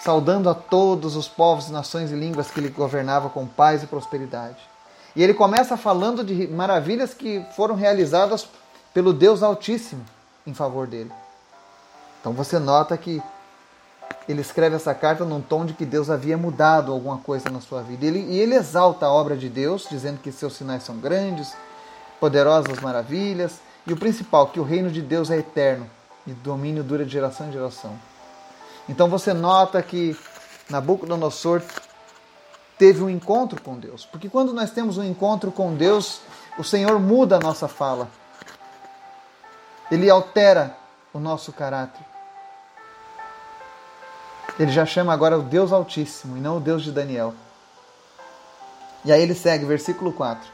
saudando 0.00 0.48
a 0.48 0.54
todos 0.54 1.14
os 1.14 1.28
povos, 1.28 1.68
nações 1.68 2.10
e 2.10 2.14
línguas 2.14 2.50
que 2.50 2.58
ele 2.58 2.70
governava 2.70 3.28
com 3.28 3.46
paz 3.46 3.82
e 3.82 3.86
prosperidade. 3.86 4.66
E 5.14 5.22
ele 5.22 5.34
começa 5.34 5.76
falando 5.76 6.24
de 6.24 6.48
maravilhas 6.48 7.12
que 7.12 7.44
foram 7.54 7.74
realizadas 7.74 8.48
pelo 8.94 9.12
Deus 9.12 9.42
Altíssimo 9.42 10.06
em 10.46 10.54
favor 10.54 10.86
dele. 10.86 11.12
Então 12.18 12.32
você 12.32 12.58
nota 12.58 12.96
que 12.96 13.22
ele 14.28 14.40
escreve 14.40 14.76
essa 14.76 14.94
carta 14.94 15.24
num 15.24 15.40
tom 15.40 15.64
de 15.64 15.72
que 15.72 15.86
Deus 15.86 16.10
havia 16.10 16.36
mudado 16.36 16.92
alguma 16.92 17.18
coisa 17.18 17.48
na 17.48 17.60
sua 17.60 17.82
vida. 17.82 18.04
Ele, 18.04 18.20
e 18.20 18.38
ele 18.38 18.54
exalta 18.54 19.06
a 19.06 19.12
obra 19.12 19.36
de 19.36 19.48
Deus, 19.48 19.86
dizendo 19.88 20.18
que 20.20 20.32
seus 20.32 20.54
sinais 20.54 20.82
são 20.82 20.96
grandes, 20.96 21.54
poderosas 22.18 22.80
maravilhas, 22.80 23.60
e 23.86 23.92
o 23.92 23.96
principal, 23.96 24.48
que 24.48 24.58
o 24.58 24.64
reino 24.64 24.90
de 24.90 25.00
Deus 25.00 25.30
é 25.30 25.38
eterno 25.38 25.88
e 26.26 26.32
domínio 26.32 26.82
dura 26.82 27.04
de 27.04 27.12
geração 27.12 27.48
em 27.48 27.52
geração. 27.52 27.96
Então 28.88 29.08
você 29.08 29.32
nota 29.32 29.80
que 29.82 30.16
Nabucodonosor 30.68 31.62
teve 32.78 33.02
um 33.02 33.10
encontro 33.10 33.60
com 33.62 33.78
Deus. 33.78 34.04
Porque 34.04 34.28
quando 34.28 34.52
nós 34.52 34.70
temos 34.70 34.98
um 34.98 35.04
encontro 35.04 35.50
com 35.52 35.74
Deus, 35.74 36.20
o 36.58 36.64
Senhor 36.64 36.98
muda 36.98 37.36
a 37.36 37.40
nossa 37.40 37.68
fala. 37.68 38.08
Ele 39.90 40.10
altera 40.10 40.76
o 41.12 41.18
nosso 41.18 41.52
caráter. 41.52 42.04
Ele 44.58 44.72
já 44.72 44.86
chama 44.86 45.12
agora 45.12 45.38
o 45.38 45.42
Deus 45.42 45.72
Altíssimo 45.72 46.36
e 46.36 46.40
não 46.40 46.56
o 46.56 46.60
Deus 46.60 46.82
de 46.82 46.90
Daniel. 46.90 47.34
E 49.04 49.12
aí 49.12 49.20
ele 49.20 49.34
segue, 49.34 49.64
versículo 49.64 50.12
4. 50.12 50.48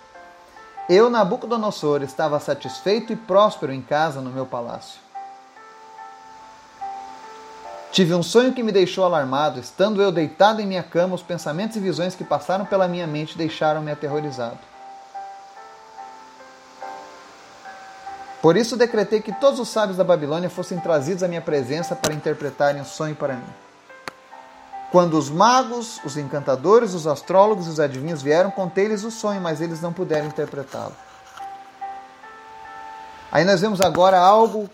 Eu, 0.89 1.09
Nabucodonosor, 1.09 2.03
estava 2.03 2.41
satisfeito 2.41 3.13
e 3.13 3.17
próspero 3.17 3.73
em 3.73 3.81
casa 3.81 4.21
no 4.21 4.31
meu 4.31 4.45
palácio. 4.45 5.01
Tive 7.93 8.15
um 8.15 8.23
sonho 8.23 8.53
que 8.53 8.63
me 8.63 8.73
deixou 8.73 9.05
alarmado. 9.05 9.61
Estando 9.61 10.03
eu 10.03 10.11
deitado 10.11 10.61
em 10.61 10.67
minha 10.67 10.83
cama, 10.83 11.15
os 11.15 11.23
pensamentos 11.23 11.77
e 11.77 11.81
visões 11.81 12.15
que 12.15 12.25
passaram 12.25 12.65
pela 12.65 12.89
minha 12.89 13.07
mente 13.07 13.39
deixaram-me 13.39 13.93
aterrorizado. 13.93 14.59
Por 18.41 18.57
isso 18.57 18.77
decretei 18.77 19.23
que 19.23 19.33
todos 19.33 19.61
os 19.61 19.69
sábios 19.69 19.97
da 19.97 20.03
Babilônia 20.03 20.51
fossem 20.51 20.81
trazidos 20.81 21.23
à 21.23 21.29
minha 21.29 21.41
presença 21.41 21.95
para 21.95 22.13
interpretarem 22.13 22.83
o 22.83 22.85
sonho 22.85 23.15
para 23.15 23.35
mim. 23.35 23.55
Quando 24.93 25.19
os 25.19 25.29
magos, 25.29 25.99
os 26.05 26.17
encantadores, 26.17 26.95
os 26.95 27.09
astrólogos 27.09 27.67
e 27.67 27.71
os 27.71 27.81
adivinhos 27.81 28.23
vieram, 28.23 28.53
contei-lhes 28.53 29.03
o 29.03 29.11
sonho, 29.11 29.41
mas 29.41 29.61
eles 29.61 29.81
não 29.81 29.93
puderam 29.93 30.29
interpretá-lo. 30.29 30.95
Aí 33.33 33.45
nós 33.45 33.61
vemos 33.61 33.81
agora 33.81 34.19
algo 34.19 34.71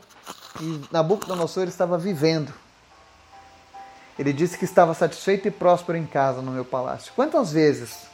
que 0.58 0.84
Nabucodonosor 0.92 1.68
estava 1.68 1.96
vivendo 1.96 2.52
ele 4.18 4.32
disse 4.32 4.58
que 4.58 4.64
estava 4.64 4.92
satisfeito 4.94 5.46
e 5.46 5.50
próspero 5.50 5.96
em 5.96 6.04
casa 6.04 6.42
no 6.42 6.50
meu 6.50 6.64
palácio. 6.64 7.12
Quantas 7.14 7.52
vezes 7.52 8.08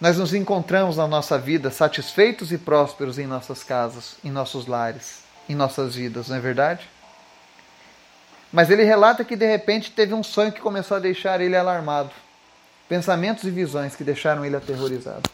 nós 0.00 0.16
nos 0.16 0.32
encontramos 0.32 0.96
na 0.96 1.06
nossa 1.06 1.38
vida 1.38 1.70
satisfeitos 1.70 2.50
e 2.50 2.56
prósperos 2.56 3.18
em 3.18 3.26
nossas 3.26 3.62
casas, 3.62 4.16
em 4.24 4.30
nossos 4.30 4.66
lares, 4.66 5.20
em 5.48 5.54
nossas 5.54 5.94
vidas, 5.94 6.28
não 6.28 6.36
é 6.36 6.40
verdade? 6.40 6.88
Mas 8.52 8.70
ele 8.70 8.84
relata 8.84 9.24
que 9.24 9.36
de 9.36 9.46
repente 9.46 9.90
teve 9.90 10.14
um 10.14 10.22
sonho 10.22 10.52
que 10.52 10.60
começou 10.60 10.96
a 10.96 11.00
deixar 11.00 11.40
ele 11.40 11.56
alarmado. 11.56 12.10
Pensamentos 12.88 13.44
e 13.44 13.50
visões 13.50 13.96
que 13.96 14.04
deixaram 14.04 14.44
ele 14.44 14.56
aterrorizado. 14.56 15.28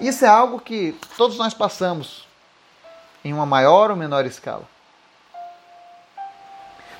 Isso 0.00 0.24
é 0.24 0.28
algo 0.28 0.60
que 0.60 0.98
todos 1.16 1.38
nós 1.38 1.54
passamos 1.54 2.26
em 3.24 3.32
uma 3.32 3.46
maior 3.46 3.90
ou 3.90 3.96
menor 3.96 4.26
escala. 4.26 4.64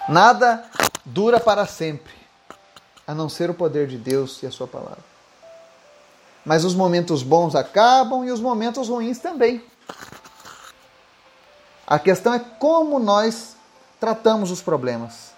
Nada 0.08 0.64
dura 1.04 1.38
para 1.38 1.66
sempre, 1.66 2.14
a 3.06 3.14
não 3.14 3.28
ser 3.28 3.50
o 3.50 3.54
poder 3.54 3.86
de 3.86 3.98
Deus 3.98 4.42
e 4.42 4.46
a 4.46 4.50
Sua 4.50 4.66
palavra. 4.66 5.04
Mas 6.44 6.64
os 6.64 6.74
momentos 6.74 7.22
bons 7.22 7.54
acabam 7.54 8.24
e 8.24 8.32
os 8.32 8.40
momentos 8.40 8.88
ruins 8.88 9.18
também. 9.18 9.62
A 11.86 11.98
questão 11.98 12.32
é 12.32 12.38
como 12.38 12.98
nós 12.98 13.57
tratamos 14.00 14.50
os 14.50 14.62
problemas. 14.62 15.32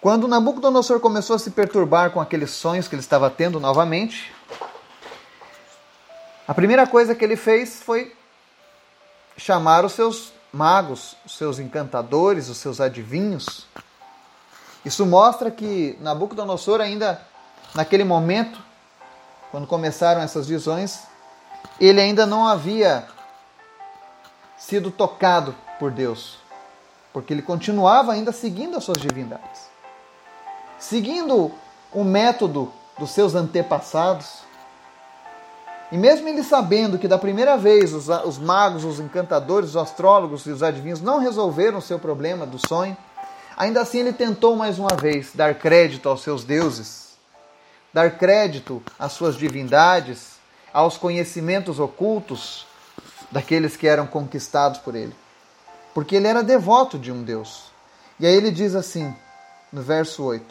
Quando 0.00 0.28
Nabucodonosor 0.28 1.00
começou 1.00 1.34
a 1.34 1.38
se 1.38 1.50
perturbar 1.50 2.10
com 2.10 2.20
aqueles 2.20 2.50
sonhos 2.50 2.86
que 2.86 2.94
ele 2.94 3.00
estava 3.00 3.28
tendo 3.28 3.58
novamente, 3.58 4.32
a 6.46 6.54
primeira 6.54 6.86
coisa 6.86 7.14
que 7.14 7.24
ele 7.24 7.36
fez 7.36 7.82
foi 7.82 8.16
chamar 9.36 9.84
os 9.84 9.92
seus 9.92 10.32
magos, 10.52 11.16
os 11.26 11.36
seus 11.36 11.58
encantadores, 11.58 12.48
os 12.48 12.58
seus 12.58 12.80
adivinhos, 12.80 13.66
isso 14.84 15.04
mostra 15.04 15.50
que 15.50 15.98
Nabucodonosor, 16.00 16.80
ainda 16.80 17.20
naquele 17.74 18.04
momento, 18.04 18.58
quando 19.50 19.66
começaram 19.66 20.20
essas 20.20 20.46
visões, 20.46 21.00
ele 21.80 22.00
ainda 22.00 22.24
não 22.24 22.46
havia 22.46 23.06
sido 24.56 24.90
tocado 24.90 25.54
por 25.78 25.90
Deus, 25.90 26.38
porque 27.12 27.32
ele 27.32 27.42
continuava 27.42 28.12
ainda 28.12 28.32
seguindo 28.32 28.76
as 28.76 28.84
suas 28.84 28.98
divindades, 28.98 29.68
seguindo 30.78 31.50
o 31.92 32.04
método 32.04 32.72
dos 32.98 33.10
seus 33.10 33.34
antepassados. 33.34 34.46
E 35.90 35.96
mesmo 35.96 36.28
ele 36.28 36.42
sabendo 36.42 36.98
que 36.98 37.08
da 37.08 37.16
primeira 37.16 37.56
vez 37.56 37.94
os, 37.94 38.08
os 38.08 38.38
magos, 38.38 38.84
os 38.84 39.00
encantadores, 39.00 39.70
os 39.70 39.76
astrólogos 39.76 40.44
e 40.44 40.50
os 40.50 40.62
adivinhos 40.62 41.00
não 41.00 41.18
resolveram 41.18 41.78
o 41.78 41.82
seu 41.82 41.98
problema 41.98 42.44
do 42.44 42.58
sonho, 42.58 42.96
Ainda 43.58 43.80
assim, 43.80 43.98
ele 43.98 44.12
tentou 44.12 44.54
mais 44.54 44.78
uma 44.78 44.94
vez 44.96 45.32
dar 45.34 45.52
crédito 45.52 46.08
aos 46.08 46.22
seus 46.22 46.44
deuses, 46.44 47.18
dar 47.92 48.16
crédito 48.16 48.80
às 48.96 49.10
suas 49.10 49.36
divindades, 49.36 50.34
aos 50.72 50.96
conhecimentos 50.96 51.80
ocultos 51.80 52.64
daqueles 53.32 53.76
que 53.76 53.88
eram 53.88 54.06
conquistados 54.06 54.78
por 54.78 54.94
ele. 54.94 55.12
Porque 55.94 56.16
ele 56.16 56.26
era 56.26 56.42
devoto 56.42 56.98
de 56.98 57.10
um 57.10 57.22
Deus. 57.22 57.64
E 58.20 58.26
aí 58.26 58.34
ele 58.34 58.50
diz 58.50 58.74
assim, 58.74 59.14
no 59.72 59.82
verso 59.82 60.22
8: 60.22 60.44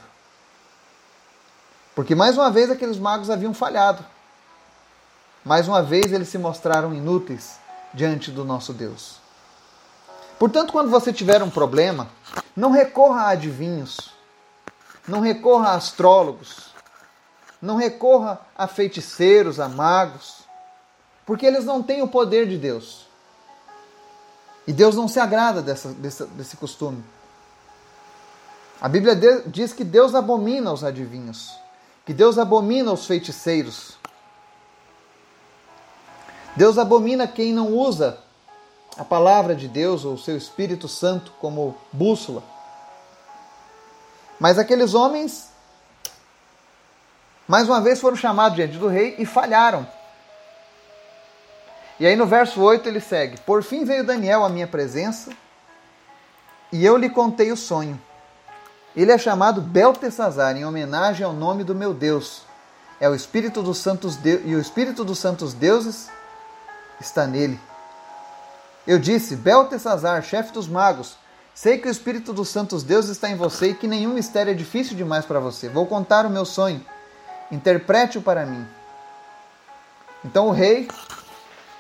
Porque 1.96 2.16
mais 2.16 2.38
uma 2.38 2.52
vez 2.52 2.70
aqueles 2.70 2.98
magos 2.98 3.30
haviam 3.30 3.54
falhado. 3.54 4.04
Mais 5.44 5.68
uma 5.68 5.82
vez 5.82 6.12
eles 6.12 6.28
se 6.28 6.38
mostraram 6.38 6.94
inúteis 6.94 7.58
diante 7.94 8.32
do 8.32 8.44
nosso 8.44 8.74
Deus. 8.74 9.18
Portanto, 10.38 10.72
quando 10.72 10.90
você 10.90 11.12
tiver 11.12 11.42
um 11.42 11.50
problema, 11.50 12.10
não 12.56 12.70
recorra 12.70 13.22
a 13.22 13.30
adivinhos, 13.30 14.12
não 15.08 15.20
recorra 15.20 15.70
a 15.70 15.76
astrólogos, 15.76 16.68
não 17.62 17.76
recorra 17.76 18.40
a 18.56 18.68
feiticeiros, 18.68 19.60
a 19.60 19.68
magos, 19.68 20.42
porque 21.26 21.46
eles 21.46 21.66
não 21.66 21.82
têm 21.82 22.02
o 22.02 22.08
poder 22.08 22.48
de 22.48 22.58
Deus. 22.58 23.07
E 24.68 24.74
Deus 24.74 24.96
não 24.96 25.08
se 25.08 25.18
agrada 25.18 25.62
dessa, 25.62 25.90
desse, 25.94 26.26
desse 26.26 26.58
costume. 26.58 27.02
A 28.82 28.90
Bíblia 28.90 29.16
diz 29.48 29.72
que 29.72 29.86
Deus 29.86 30.14
abomina 30.14 30.72
os 30.72 30.84
adivinhos, 30.84 31.58
que 32.06 32.14
Deus 32.14 32.38
abomina 32.38 32.92
os 32.92 33.08
feiticeiros. 33.08 33.98
Deus 36.56 36.78
abomina 36.78 37.28
quem 37.28 37.54
não 37.54 37.70
usa 37.70 38.20
a 38.98 39.06
palavra 39.06 39.56
de 39.56 39.68
Deus 39.68 40.04
ou 40.04 40.16
o 40.16 40.18
seu 40.18 40.36
Espírito 40.36 40.88
Santo 40.88 41.32
como 41.40 41.78
bússola. 41.92 42.44
Mas 44.40 44.60
aqueles 44.60 44.94
homens, 44.94 45.50
mais 47.48 47.68
uma 47.68 47.80
vez, 47.80 48.02
foram 48.02 48.18
chamados 48.18 48.56
diante 48.56 48.78
do 48.78 48.88
rei 48.88 49.16
e 49.18 49.26
falharam. 49.26 49.88
E 52.00 52.06
aí 52.06 52.16
no 52.16 52.26
verso 52.26 52.62
8 52.62 52.88
ele 52.88 53.00
segue: 53.00 53.40
Por 53.42 53.64
fim 53.64 53.84
veio 53.84 54.06
Daniel 54.06 54.46
à 54.46 54.50
minha 54.50 54.68
presença 54.68 55.32
e 56.72 56.86
eu 56.86 56.98
lhe 56.98 57.10
contei 57.10 57.52
o 57.52 57.58
sonho. 57.58 58.00
Ele 58.96 59.12
é 59.12 59.18
chamado 59.18 59.62
Beltesazar, 59.62 60.58
em 60.58 60.66
homenagem 60.66 61.26
ao 61.26 61.34
nome 61.34 61.64
do 61.64 61.76
meu 61.76 61.94
Deus. 61.94 62.42
É 63.00 63.08
o 63.08 63.16
Espírito 63.16 63.62
dos 63.62 63.78
Santos 63.78 64.16
de... 64.16 64.42
e 64.44 64.56
o 64.56 64.60
Espírito 64.60 65.06
dos 65.06 65.20
Santos 65.20 65.54
Deuses 65.54 66.10
está 67.00 67.28
nele. 67.28 67.60
Eu 68.86 68.98
disse: 69.00 69.36
Beltesazar, 69.36 70.24
chefe 70.24 70.52
dos 70.52 70.68
magos, 70.68 71.18
sei 71.54 71.78
que 71.78 71.88
o 71.88 71.92
Espírito 71.92 72.34
dos 72.34 72.50
Santos 72.50 72.84
Deuses 72.84 73.12
está 73.12 73.30
em 73.30 73.36
você 73.36 73.70
e 73.70 73.74
que 73.76 73.88
nenhum 73.88 74.14
mistério 74.14 74.52
é 74.52 74.56
difícil 74.56 74.96
demais 74.96 75.26
para 75.26 75.40
você. 75.40 75.70
Vou 75.70 75.86
contar 75.86 76.26
o 76.26 76.30
meu 76.30 76.46
sonho. 76.46 76.84
Interprete-o 77.52 78.22
para 78.22 78.46
mim. 78.46 78.66
Então 80.26 80.48
o 80.48 80.52
rei 80.52 80.88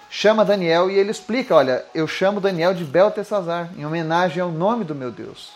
chama 0.09 0.45
Daniel 0.45 0.89
e 0.89 0.97
ele 0.97 1.11
explica: 1.11 1.55
Olha, 1.55 1.85
eu 1.93 2.07
chamo 2.07 2.39
Daniel 2.39 2.73
de 2.73 2.83
Beltesazar, 2.83 3.69
em 3.77 3.85
homenagem 3.85 4.41
ao 4.41 4.51
nome 4.51 4.83
do 4.83 4.95
meu 4.95 5.11
Deus. 5.11 5.51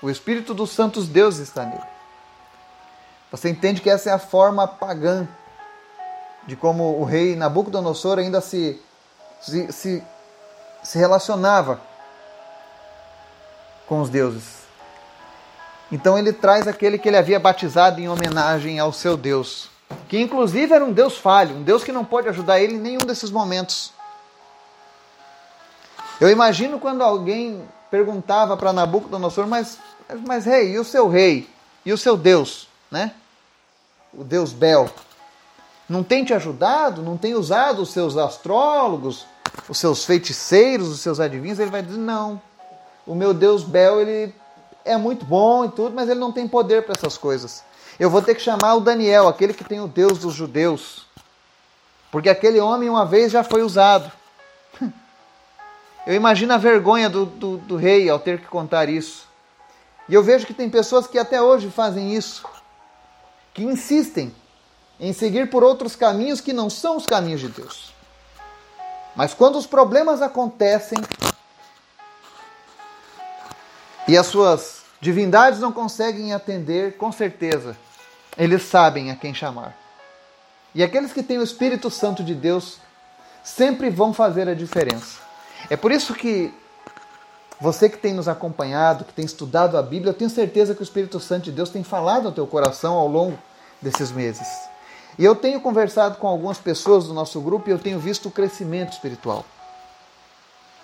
O 0.00 0.08
Espírito 0.08 0.54
dos 0.54 0.70
Santos 0.70 1.08
Deus 1.08 1.38
está 1.38 1.64
nele. 1.64 1.82
Você 3.30 3.48
entende 3.50 3.80
que 3.80 3.90
essa 3.90 4.10
é 4.10 4.12
a 4.12 4.18
forma 4.18 4.66
pagã 4.66 5.26
de 6.46 6.56
como 6.56 6.98
o 6.98 7.04
rei 7.04 7.36
Nabucodonosor 7.36 8.18
ainda 8.18 8.40
se, 8.40 8.80
se, 9.40 9.70
se, 9.70 10.02
se 10.82 10.98
relacionava 10.98 11.80
com 13.86 14.00
os 14.00 14.08
deuses. 14.08 14.58
Então 15.90 16.18
ele 16.18 16.32
traz 16.32 16.66
aquele 16.66 16.98
que 16.98 17.08
ele 17.08 17.16
havia 17.16 17.40
batizado 17.40 18.00
em 18.00 18.08
homenagem 18.08 18.78
ao 18.78 18.92
seu 18.92 19.16
Deus, 19.16 19.68
que 20.08 20.18
inclusive 20.18 20.72
era 20.72 20.84
um 20.84 20.92
Deus 20.92 21.18
falho, 21.18 21.56
um 21.56 21.62
Deus 21.62 21.84
que 21.84 21.92
não 21.92 22.04
pode 22.04 22.28
ajudar 22.28 22.58
ele 22.60 22.74
em 22.74 22.80
nenhum 22.80 23.06
desses 23.06 23.30
momentos. 23.30 23.92
Eu 26.20 26.30
imagino 26.30 26.80
quando 26.80 27.02
alguém 27.02 27.62
perguntava 27.90 28.56
para 28.56 28.72
Nabucodonosor, 28.72 29.46
mas, 29.46 29.78
mas 30.26 30.44
rei, 30.46 30.72
e 30.72 30.78
o 30.78 30.84
seu 30.84 31.08
rei? 31.08 31.48
E 31.84 31.92
o 31.92 31.98
seu 31.98 32.16
Deus? 32.16 32.68
Né? 32.90 33.12
O 34.12 34.24
Deus 34.24 34.52
Bel. 34.52 34.90
Não 35.88 36.02
tem 36.02 36.24
te 36.24 36.34
ajudado? 36.34 37.02
Não 37.02 37.16
tem 37.16 37.34
usado 37.34 37.82
os 37.82 37.90
seus 37.90 38.16
astrólogos, 38.16 39.26
os 39.68 39.78
seus 39.78 40.04
feiticeiros, 40.04 40.88
os 40.88 41.00
seus 41.00 41.20
adivinhos? 41.20 41.58
Ele 41.58 41.70
vai 41.70 41.82
dizer, 41.82 41.98
não. 41.98 42.40
O 43.06 43.14
meu 43.14 43.32
Deus 43.32 43.62
Bel, 43.62 44.00
ele 44.00 44.34
é 44.84 44.96
muito 44.96 45.24
bom 45.24 45.64
e 45.64 45.68
tudo, 45.70 45.94
mas 45.94 46.08
ele 46.08 46.20
não 46.20 46.32
tem 46.32 46.48
poder 46.48 46.82
para 46.82 46.94
essas 46.96 47.16
coisas. 47.16 47.62
Eu 47.98 48.08
vou 48.08 48.22
ter 48.22 48.34
que 48.34 48.40
chamar 48.40 48.74
o 48.74 48.80
Daniel, 48.80 49.26
aquele 49.26 49.52
que 49.52 49.64
tem 49.64 49.80
o 49.80 49.88
Deus 49.88 50.18
dos 50.18 50.34
judeus. 50.34 51.06
Porque 52.12 52.28
aquele 52.28 52.60
homem 52.60 52.88
uma 52.88 53.04
vez 53.04 53.32
já 53.32 53.42
foi 53.42 53.62
usado. 53.62 54.10
Eu 56.06 56.14
imagino 56.14 56.54
a 56.54 56.58
vergonha 56.58 57.10
do, 57.10 57.26
do, 57.26 57.56
do 57.58 57.76
rei 57.76 58.08
ao 58.08 58.18
ter 58.18 58.40
que 58.40 58.46
contar 58.46 58.88
isso. 58.88 59.26
E 60.08 60.14
eu 60.14 60.22
vejo 60.22 60.46
que 60.46 60.54
tem 60.54 60.70
pessoas 60.70 61.06
que 61.06 61.18
até 61.18 61.42
hoje 61.42 61.68
fazem 61.68 62.14
isso, 62.14 62.42
que 63.52 63.62
insistem 63.62 64.34
em 64.98 65.12
seguir 65.12 65.50
por 65.50 65.62
outros 65.62 65.94
caminhos 65.94 66.40
que 66.40 66.54
não 66.54 66.70
são 66.70 66.96
os 66.96 67.04
caminhos 67.04 67.40
de 67.40 67.48
Deus. 67.48 67.92
Mas 69.14 69.34
quando 69.34 69.56
os 69.56 69.66
problemas 69.66 70.22
acontecem 70.22 70.98
e 74.06 74.16
as 74.16 74.26
suas 74.26 74.82
divindades 74.98 75.60
não 75.60 75.72
conseguem 75.72 76.32
atender, 76.32 76.96
com 76.96 77.12
certeza, 77.12 77.76
eles 78.38 78.62
sabem 78.62 79.10
a 79.10 79.16
quem 79.16 79.34
chamar. 79.34 79.76
E 80.74 80.82
aqueles 80.82 81.12
que 81.12 81.22
têm 81.22 81.38
o 81.38 81.42
Espírito 81.42 81.90
Santo 81.90 82.22
de 82.22 82.34
Deus 82.34 82.78
sempre 83.42 83.90
vão 83.90 84.14
fazer 84.14 84.48
a 84.48 84.54
diferença. 84.54 85.18
É 85.68 85.76
por 85.76 85.90
isso 85.90 86.14
que 86.14 86.54
você 87.60 87.88
que 87.88 87.98
tem 87.98 88.14
nos 88.14 88.28
acompanhado, 88.28 89.04
que 89.04 89.12
tem 89.12 89.24
estudado 89.24 89.76
a 89.76 89.82
Bíblia, 89.82 90.10
eu 90.10 90.14
tenho 90.14 90.30
certeza 90.30 90.74
que 90.74 90.80
o 90.80 90.84
Espírito 90.84 91.18
Santo 91.18 91.44
de 91.44 91.52
Deus 91.52 91.70
tem 91.70 91.82
falado 91.82 92.26
ao 92.26 92.32
teu 92.32 92.46
coração 92.46 92.94
ao 92.94 93.08
longo 93.08 93.36
desses 93.82 94.12
meses. 94.12 94.46
E 95.18 95.24
eu 95.24 95.34
tenho 95.34 95.60
conversado 95.60 96.18
com 96.18 96.28
algumas 96.28 96.58
pessoas 96.58 97.06
do 97.06 97.14
nosso 97.14 97.40
grupo 97.40 97.68
e 97.68 97.72
eu 97.72 97.78
tenho 97.78 97.98
visto 97.98 98.28
o 98.28 98.30
crescimento 98.30 98.92
espiritual. 98.92 99.44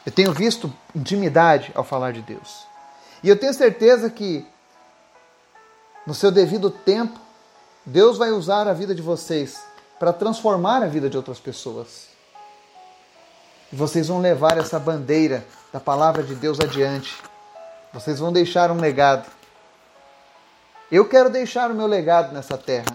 Eu 0.05 0.11
tenho 0.11 0.33
visto 0.33 0.73
intimidade 0.95 1.71
ao 1.75 1.85
falar 1.85 2.13
de 2.13 2.21
Deus. 2.21 2.67
E 3.23 3.29
eu 3.29 3.39
tenho 3.39 3.55
certeza 3.55 4.11
que, 4.11 4.45
no 6.05 6.13
seu 6.13 6.33
devido 6.33 6.69
tempo, 6.69 7.24
Deus 7.87 8.17
vai 8.17 8.31
usar 8.31 8.67
a 8.67 8.73
vida 8.73 8.95
de 8.95 9.03
vocês 9.03 9.63
para 9.99 10.13
transformar 10.13 10.83
a 10.83 10.87
vida 10.87 11.11
de 11.11 11.17
outras 11.17 11.39
pessoas. 11.39 12.09
E 13.71 13.77
vocês 13.77 14.09
vão 14.09 14.21
levar 14.21 14.57
essa 14.57 14.79
bandeira 14.79 15.45
da 15.73 15.79
palavra 15.79 16.23
de 16.23 16.35
Deus 16.35 16.59
adiante. 16.61 17.23
Vocês 17.93 18.19
vão 18.19 18.33
deixar 18.33 18.71
um 18.71 18.81
legado. 18.81 19.31
Eu 20.91 21.07
quero 21.09 21.29
deixar 21.29 21.71
o 21.71 21.75
meu 21.75 21.87
legado 21.87 22.33
nessa 22.33 22.57
terra. 22.57 22.87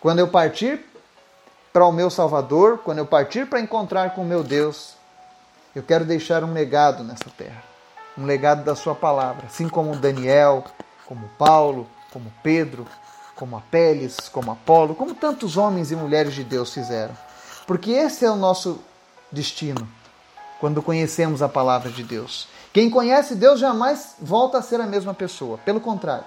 Quando 0.00 0.18
eu 0.18 0.28
partir 0.28 0.84
para 1.72 1.86
o 1.86 1.92
meu 1.92 2.10
Salvador, 2.10 2.78
quando 2.78 2.98
eu 2.98 3.06
partir 3.06 3.46
para 3.46 3.60
encontrar 3.60 4.14
com 4.14 4.22
o 4.22 4.26
meu 4.26 4.42
Deus, 4.42 4.94
eu 5.74 5.82
quero 5.82 6.04
deixar 6.04 6.42
um 6.42 6.52
legado 6.52 7.04
nessa 7.04 7.30
terra. 7.30 7.62
Um 8.18 8.24
legado 8.24 8.64
da 8.64 8.74
Sua 8.74 8.94
palavra. 8.94 9.46
Assim 9.46 9.68
como 9.68 9.94
Daniel, 9.94 10.64
como 11.06 11.28
Paulo, 11.38 11.86
como 12.12 12.32
Pedro, 12.42 12.86
como 13.34 13.56
Apeles, 13.56 14.28
como 14.28 14.50
Apolo, 14.50 14.94
como 14.94 15.14
tantos 15.14 15.56
homens 15.56 15.90
e 15.90 15.96
mulheres 15.96 16.34
de 16.34 16.42
Deus 16.42 16.72
fizeram. 16.72 17.16
Porque 17.66 17.90
esse 17.90 18.24
é 18.24 18.30
o 18.30 18.36
nosso 18.36 18.80
destino 19.30 19.86
quando 20.58 20.82
conhecemos 20.82 21.42
a 21.42 21.48
palavra 21.48 21.90
de 21.90 22.02
Deus. 22.02 22.48
Quem 22.72 22.88
conhece 22.90 23.34
Deus 23.34 23.60
jamais 23.60 24.16
volta 24.18 24.58
a 24.58 24.62
ser 24.62 24.80
a 24.80 24.86
mesma 24.86 25.14
pessoa. 25.14 25.58
Pelo 25.58 25.80
contrário, 25.80 26.24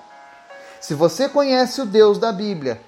se 0.80 0.94
você 0.94 1.28
conhece 1.28 1.82
o 1.82 1.86
Deus 1.86 2.18
da 2.18 2.32
Bíblia, 2.32 2.82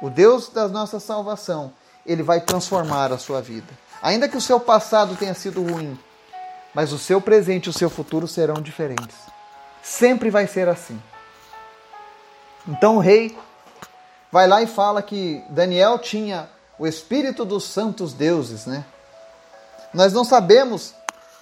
o 0.00 0.10
Deus 0.10 0.48
da 0.48 0.68
nossa 0.68 1.00
salvação, 1.00 1.72
ele 2.04 2.22
vai 2.22 2.40
transformar 2.40 3.12
a 3.12 3.18
sua 3.18 3.40
vida. 3.40 3.68
Ainda 4.02 4.28
que 4.28 4.36
o 4.36 4.40
seu 4.40 4.58
passado 4.58 5.16
tenha 5.16 5.34
sido 5.34 5.62
ruim, 5.62 5.98
mas 6.74 6.92
o 6.92 6.98
seu 6.98 7.20
presente 7.20 7.66
e 7.66 7.70
o 7.70 7.72
seu 7.72 7.88
futuro 7.88 8.26
serão 8.26 8.60
diferentes. 8.60 9.16
Sempre 9.82 10.30
vai 10.30 10.46
ser 10.46 10.68
assim. 10.68 11.00
Então 12.66 12.96
o 12.96 13.00
rei 13.00 13.36
vai 14.30 14.46
lá 14.46 14.62
e 14.62 14.66
fala 14.66 15.02
que 15.02 15.42
Daniel 15.50 15.98
tinha 15.98 16.48
o 16.78 16.86
espírito 16.86 17.44
dos 17.44 17.64
santos 17.64 18.12
deuses, 18.12 18.66
né? 18.66 18.84
Nós 19.92 20.12
não 20.12 20.24
sabemos 20.24 20.94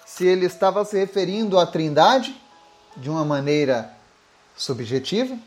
se 0.05 0.27
ele 0.27 0.47
estava 0.47 0.85
se 0.85 0.99
referindo 0.99 1.59
à 1.59 1.67
Trindade 1.67 2.39
de 2.97 3.09
uma 3.09 3.25
maneira 3.25 3.93
subjetiva, 4.57 5.39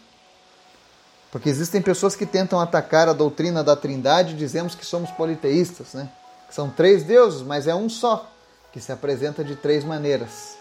porque 1.32 1.50
existem 1.50 1.82
pessoas 1.82 2.16
que 2.16 2.26
tentam 2.26 2.60
atacar 2.60 3.10
a 3.10 3.14
doutrina 3.14 3.64
da 3.64 3.76
Trindade, 3.76 4.36
dizemos 4.36 4.74
que 4.74 4.86
somos 4.86 5.12
politeístas, 5.12 5.94
né? 5.94 6.10
São 6.50 6.70
três 6.70 7.04
deuses, 7.04 7.42
mas 7.42 7.68
é 7.68 7.74
um 7.74 7.90
só, 7.90 8.32
que 8.72 8.80
se 8.80 8.92
apresenta 8.92 9.44
de 9.44 9.56
três 9.56 9.84
maneiras. 9.84 10.56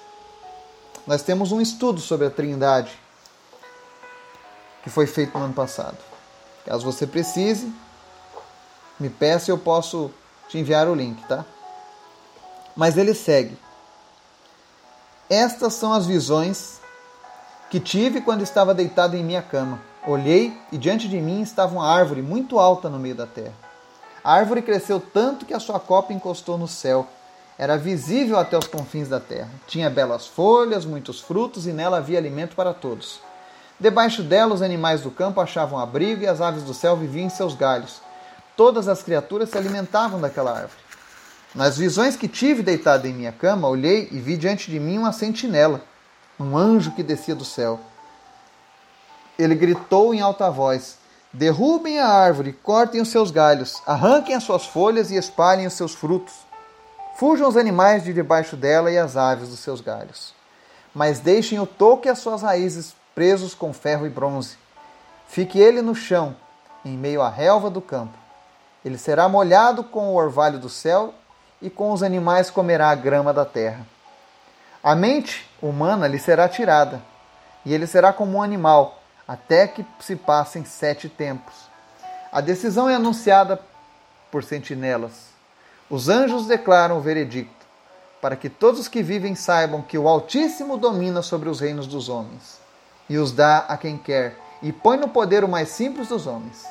Nós 1.07 1.23
temos 1.23 1.53
um 1.53 1.61
estudo 1.61 2.01
sobre 2.01 2.27
a 2.27 2.31
Trindade 2.31 2.99
que 4.83 4.91
foi 4.91 5.07
feito 5.07 5.37
no 5.39 5.45
ano 5.45 5.55
passado. 5.55 5.99
Caso 6.65 6.85
você 6.85 7.07
precise, 7.07 7.73
me 8.99 9.09
peça 9.09 9.51
e 9.51 9.53
eu 9.53 9.59
posso 9.59 10.11
te 10.49 10.59
enviar 10.59 10.89
o 10.89 10.95
link, 10.95 11.23
tá? 11.27 11.45
Mas 12.77 12.97
ele 12.97 13.15
segue. 13.15 13.57
Estas 15.29 15.75
são 15.75 15.93
as 15.93 16.07
visões 16.07 16.81
que 17.71 17.81
tive 17.81 18.21
quando 18.21 18.43
estava 18.43 18.75
deitado 18.75 19.17
em 19.17 19.25
minha 19.25 19.43
cama. 19.43 19.81
Olhei 20.07 20.57
e 20.71 20.77
diante 20.77 21.09
de 21.09 21.21
mim 21.21 21.43
estava 21.43 21.73
uma 21.73 21.89
árvore 21.89 22.23
muito 22.23 22.59
alta 22.59 22.89
no 22.89 22.99
meio 22.99 23.15
da 23.15 23.27
terra. 23.27 23.55
A 24.23 24.35
árvore 24.35 24.63
cresceu 24.63 25.01
tanto 25.01 25.47
que 25.47 25.55
a 25.55 25.61
sua 25.61 25.81
copa 25.81 26.13
encostou 26.13 26.59
no 26.59 26.69
céu. 26.69 27.07
Era 27.59 27.77
visível 27.77 28.39
até 28.39 28.57
os 28.57 28.67
confins 28.67 29.09
da 29.09 29.19
terra. 29.19 29.51
Tinha 29.67 29.91
belas 29.91 30.27
folhas, 30.27 30.85
muitos 30.85 31.21
frutos 31.21 31.67
e 31.67 31.73
nela 31.73 31.99
havia 31.99 32.19
alimento 32.19 32.55
para 32.55 32.73
todos. 32.73 33.21
Debaixo 33.83 34.23
dela, 34.23 34.55
os 34.55 34.63
animais 34.63 35.01
do 35.01 35.11
campo 35.11 35.41
achavam 35.41 35.77
abrigo 35.77 36.23
e 36.23 36.29
as 36.29 36.41
aves 36.41 36.63
do 36.63 36.73
céu 36.73 36.97
viviam 36.97 37.27
em 37.27 37.29
seus 37.29 37.53
galhos. 37.53 38.01
Todas 38.57 38.87
as 38.87 39.03
criaturas 39.03 39.51
se 39.51 39.59
alimentavam 39.59 40.21
daquela 40.21 40.53
árvore. 40.53 40.81
Nas 41.53 41.77
visões 41.77 42.15
que 42.15 42.29
tive 42.29 42.63
deitado 42.63 43.09
em 43.09 43.13
minha 43.13 43.33
cama, 43.33 43.67
olhei 43.67 44.09
e 44.13 44.21
vi 44.21 44.37
diante 44.37 44.71
de 44.71 44.79
mim 44.79 44.99
uma 44.99 45.13
sentinela, 45.13 45.83
um 46.39 46.57
anjo 46.57 46.93
que 46.93 47.03
descia 47.03 47.35
do 47.35 47.45
céu. 47.45 47.81
Ele 49.37 49.57
gritou 49.57 50.15
em 50.15 50.21
alta 50.21 50.49
voz: 50.49 50.99
Derrubem 51.33 51.99
a 51.99 52.07
árvore, 52.07 52.53
cortem 52.53 53.01
os 53.01 53.09
seus 53.09 53.33
galhos, 53.33 53.83
arranquem 53.85 54.37
as 54.37 54.45
suas 54.45 54.65
folhas 54.65 55.11
e 55.11 55.17
espalhem 55.17 55.67
os 55.67 55.73
seus 55.73 55.93
frutos. 55.93 56.35
Fujam 57.17 57.49
os 57.49 57.57
animais 57.57 58.05
de 58.05 58.13
debaixo 58.13 58.55
dela 58.55 58.93
e 58.93 58.97
as 58.97 59.17
aves 59.17 59.49
dos 59.49 59.59
seus 59.59 59.81
galhos. 59.81 60.33
Mas 60.95 61.19
deixem 61.19 61.59
o 61.59 61.67
toco 61.67 62.07
e 62.07 62.11
as 62.11 62.21
suas 62.21 62.43
raízes 62.43 62.95
presos 63.15 63.55
com 63.55 63.73
ferro 63.73 64.07
e 64.07 64.11
bronze. 64.11 64.57
Fique 65.29 65.59
ele 65.59 65.81
no 65.83 65.95
chão, 65.95 66.37
em 66.85 66.97
meio 66.97 67.23
à 67.23 67.29
relva 67.29 67.71
do 67.71 67.81
campo. 67.81 68.17
Ele 68.85 68.99
será 68.99 69.29
molhado 69.29 69.85
com 69.85 70.09
o 70.09 70.15
orvalho 70.15 70.59
do 70.59 70.69
céu 70.69 71.15
e 71.61 71.71
com 71.71 71.93
os 71.93 72.03
animais 72.03 72.51
comerá 72.51 72.91
a 72.91 72.95
grama 72.95 73.33
da 73.33 73.45
terra. 73.45 73.87
A 74.83 74.95
mente 74.97 75.49
humana 75.63 76.09
lhe 76.09 76.19
será 76.19 76.49
tirada, 76.49 77.01
e 77.65 77.73
ele 77.73 77.87
será 77.87 78.13
como 78.13 78.39
um 78.39 78.43
animal, 78.43 79.01
até 79.29 79.69
que 79.69 79.87
se 80.01 80.17
passem 80.17 80.65
sete 80.65 81.09
tempos. 81.09 81.55
A 82.33 82.41
decisão 82.41 82.91
é 82.91 82.97
anunciada 82.97 83.61
por 84.31 84.43
sentinelas. 84.43 85.31
Os 85.89 86.09
anjos 86.09 86.47
declaram 86.47 86.99
o 86.99 87.01
veredicto, 87.01 87.67
para 88.21 88.35
que 88.35 88.49
todos 88.49 88.81
os 88.81 88.89
que 88.89 89.03
vivem 89.03 89.35
saibam 89.35 89.83
que 89.83 89.97
o 89.97 90.09
Altíssimo 90.09 90.77
domina 90.77 91.23
sobre 91.23 91.49
os 91.49 91.61
reinos 91.61 91.87
dos 91.87 92.09
homens, 92.09 92.59
e 93.09 93.19
os 93.19 93.33
dá 93.33 93.59
a 93.69 93.77
quem 93.77 93.97
quer, 93.99 94.37
e 94.63 94.73
põe 94.73 94.97
no 94.97 95.09
poder 95.09 95.45
o 95.45 95.49
mais 95.49 95.69
simples 95.69 96.09
dos 96.09 96.27
homens. 96.27 96.65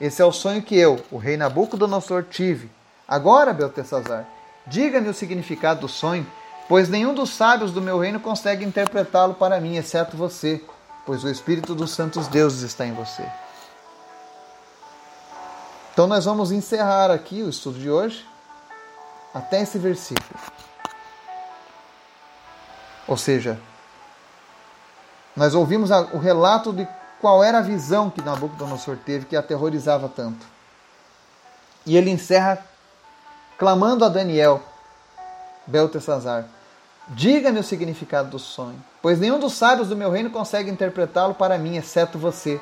Esse 0.00 0.20
é 0.20 0.24
o 0.24 0.32
sonho 0.32 0.62
que 0.62 0.76
eu, 0.76 1.02
o 1.10 1.16
rei 1.16 1.36
Nabucodonosor, 1.36 2.24
tive 2.24 2.70
Agora, 3.08 3.52
Beltesazar, 3.52 4.26
diga-me 4.66 5.08
o 5.08 5.14
significado 5.14 5.82
do 5.82 5.88
sonho, 5.88 6.26
pois 6.68 6.88
nenhum 6.88 7.14
dos 7.14 7.30
sábios 7.30 7.70
do 7.70 7.80
meu 7.80 7.98
reino 7.98 8.18
consegue 8.18 8.64
interpretá-lo 8.64 9.34
para 9.34 9.60
mim, 9.60 9.76
exceto 9.76 10.16
você, 10.16 10.60
pois 11.04 11.22
o 11.22 11.28
Espírito 11.28 11.72
dos 11.72 11.92
Santos 11.92 12.26
Deuses 12.26 12.62
está 12.62 12.84
em 12.84 12.92
você. 12.92 13.24
Então, 15.92 16.06
nós 16.08 16.24
vamos 16.24 16.50
encerrar 16.50 17.10
aqui 17.10 17.42
o 17.42 17.48
estudo 17.48 17.78
de 17.78 17.88
hoje 17.88 18.26
até 19.32 19.62
esse 19.62 19.78
versículo. 19.78 20.38
Ou 23.06 23.16
seja, 23.16 23.58
nós 25.36 25.54
ouvimos 25.54 25.90
o 25.90 26.18
relato 26.18 26.72
de 26.72 26.88
qual 27.20 27.44
era 27.44 27.58
a 27.58 27.62
visão 27.62 28.08
que 28.08 28.22
Nabucodonosor 28.22 28.96
teve 29.04 29.26
que 29.26 29.36
aterrorizava 29.36 30.08
tanto. 30.08 30.46
E 31.84 31.96
ele 31.96 32.10
encerra 32.10 32.64
clamando 33.58 34.04
a 34.04 34.08
Daniel, 34.08 34.62
Beltesazar, 35.66 36.46
diga-me 37.08 37.58
o 37.58 37.64
significado 37.64 38.30
do 38.30 38.38
sonho, 38.38 38.82
pois 39.00 39.18
nenhum 39.18 39.38
dos 39.38 39.54
sábios 39.54 39.88
do 39.88 39.96
meu 39.96 40.10
reino 40.10 40.30
consegue 40.30 40.70
interpretá-lo 40.70 41.34
para 41.34 41.58
mim, 41.58 41.76
exceto 41.76 42.18
você, 42.18 42.60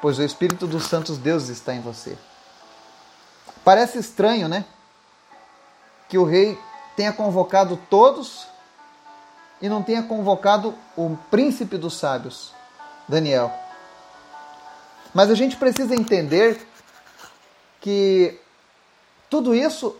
pois 0.00 0.18
o 0.18 0.22
Espírito 0.22 0.66
dos 0.66 0.84
santos 0.84 1.18
deuses 1.18 1.50
está 1.50 1.74
em 1.74 1.80
você. 1.80 2.16
Parece 3.64 3.98
estranho, 3.98 4.48
né? 4.48 4.64
Que 6.08 6.18
o 6.18 6.24
rei 6.24 6.58
tenha 6.96 7.12
convocado 7.12 7.78
todos 7.88 8.46
e 9.64 9.68
não 9.70 9.82
tenha 9.82 10.02
convocado 10.02 10.74
o 10.94 11.16
príncipe 11.30 11.78
dos 11.78 11.94
sábios, 11.94 12.52
Daniel. 13.08 13.50
Mas 15.14 15.30
a 15.30 15.34
gente 15.34 15.56
precisa 15.56 15.94
entender 15.94 16.68
que 17.80 18.38
tudo 19.30 19.54
isso 19.54 19.96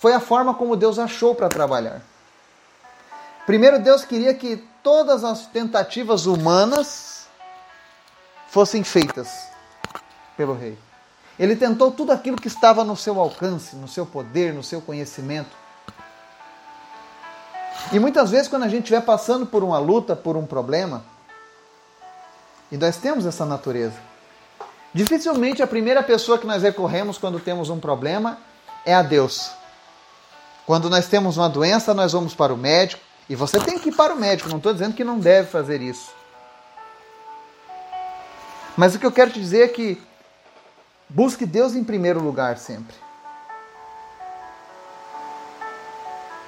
foi 0.00 0.14
a 0.14 0.20
forma 0.20 0.54
como 0.54 0.74
Deus 0.74 0.98
achou 0.98 1.34
para 1.34 1.50
trabalhar. 1.50 2.00
Primeiro, 3.44 3.78
Deus 3.78 4.06
queria 4.06 4.32
que 4.32 4.56
todas 4.82 5.22
as 5.22 5.44
tentativas 5.44 6.24
humanas 6.24 7.26
fossem 8.48 8.82
feitas 8.82 9.50
pelo 10.34 10.54
rei. 10.54 10.78
Ele 11.38 11.54
tentou 11.54 11.90
tudo 11.90 12.10
aquilo 12.10 12.40
que 12.40 12.48
estava 12.48 12.82
no 12.82 12.96
seu 12.96 13.20
alcance, 13.20 13.76
no 13.76 13.86
seu 13.86 14.06
poder, 14.06 14.54
no 14.54 14.62
seu 14.62 14.80
conhecimento. 14.80 15.54
E 17.92 17.98
muitas 17.98 18.30
vezes, 18.30 18.48
quando 18.48 18.64
a 18.64 18.68
gente 18.68 18.82
estiver 18.82 19.00
passando 19.00 19.46
por 19.46 19.64
uma 19.64 19.78
luta, 19.78 20.14
por 20.14 20.36
um 20.36 20.44
problema, 20.44 21.04
e 22.70 22.76
nós 22.76 22.96
temos 22.96 23.24
essa 23.24 23.46
natureza, 23.46 23.96
dificilmente 24.92 25.62
a 25.62 25.66
primeira 25.66 26.02
pessoa 26.02 26.38
que 26.38 26.46
nós 26.46 26.62
recorremos 26.62 27.16
quando 27.16 27.40
temos 27.40 27.70
um 27.70 27.80
problema 27.80 28.38
é 28.84 28.94
a 28.94 29.02
Deus. 29.02 29.50
Quando 30.66 30.90
nós 30.90 31.06
temos 31.06 31.38
uma 31.38 31.48
doença, 31.48 31.94
nós 31.94 32.12
vamos 32.12 32.34
para 32.34 32.52
o 32.52 32.56
médico. 32.56 33.02
E 33.28 33.34
você 33.34 33.58
tem 33.58 33.78
que 33.78 33.88
ir 33.88 33.94
para 33.94 34.14
o 34.14 34.18
médico, 34.18 34.48
não 34.48 34.58
estou 34.58 34.72
dizendo 34.72 34.94
que 34.94 35.04
não 35.04 35.18
deve 35.18 35.48
fazer 35.48 35.80
isso. 35.80 36.10
Mas 38.76 38.94
o 38.94 38.98
que 38.98 39.06
eu 39.06 39.12
quero 39.12 39.30
te 39.30 39.40
dizer 39.40 39.64
é 39.64 39.68
que 39.68 40.00
busque 41.08 41.44
Deus 41.44 41.74
em 41.74 41.82
primeiro 41.82 42.20
lugar 42.22 42.58
sempre. 42.58 42.94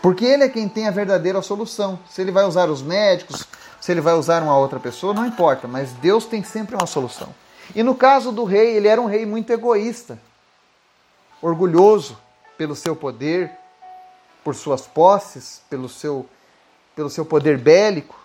Porque 0.02 0.24
Ele 0.24 0.44
é 0.44 0.48
quem 0.48 0.68
tem 0.68 0.88
a 0.88 0.90
verdadeira 0.90 1.42
solução. 1.42 1.98
Se 2.08 2.20
Ele 2.20 2.32
vai 2.32 2.44
usar 2.44 2.70
os 2.70 2.82
médicos, 2.82 3.46
se 3.80 3.92
Ele 3.92 4.00
vai 4.00 4.14
usar 4.14 4.42
uma 4.42 4.56
outra 4.56 4.80
pessoa, 4.80 5.14
não 5.14 5.26
importa, 5.26 5.68
mas 5.68 5.92
Deus 5.92 6.24
tem 6.24 6.42
sempre 6.42 6.74
uma 6.74 6.86
solução. 6.86 7.34
E 7.74 7.82
no 7.82 7.94
caso 7.94 8.32
do 8.32 8.44
rei, 8.44 8.76
ele 8.76 8.88
era 8.88 9.00
um 9.00 9.06
rei 9.06 9.24
muito 9.24 9.52
egoísta, 9.52 10.18
orgulhoso 11.40 12.18
pelo 12.58 12.74
seu 12.74 12.96
poder, 12.96 13.52
por 14.42 14.54
suas 14.54 14.86
posses, 14.86 15.62
pelo 15.70 15.88
seu, 15.88 16.26
pelo 16.96 17.08
seu 17.08 17.24
poder 17.24 17.58
bélico. 17.58 18.18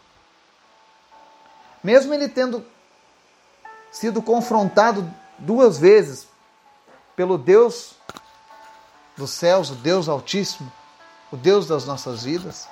Mesmo 1.83 2.13
ele 2.13 2.27
tendo 2.27 2.65
sido 3.91 4.21
confrontado 4.21 5.07
duas 5.37 5.77
vezes 5.77 6.27
pelo 7.15 7.37
Deus 7.37 7.95
dos 9.15 9.29
céus, 9.29 9.69
o 9.69 9.75
Deus 9.75 10.09
Altíssimo, 10.09 10.71
o 11.35 11.37
Deus 11.37 11.67
das 11.67 11.85
nossas 11.85 12.23
vidas, 12.23 12.67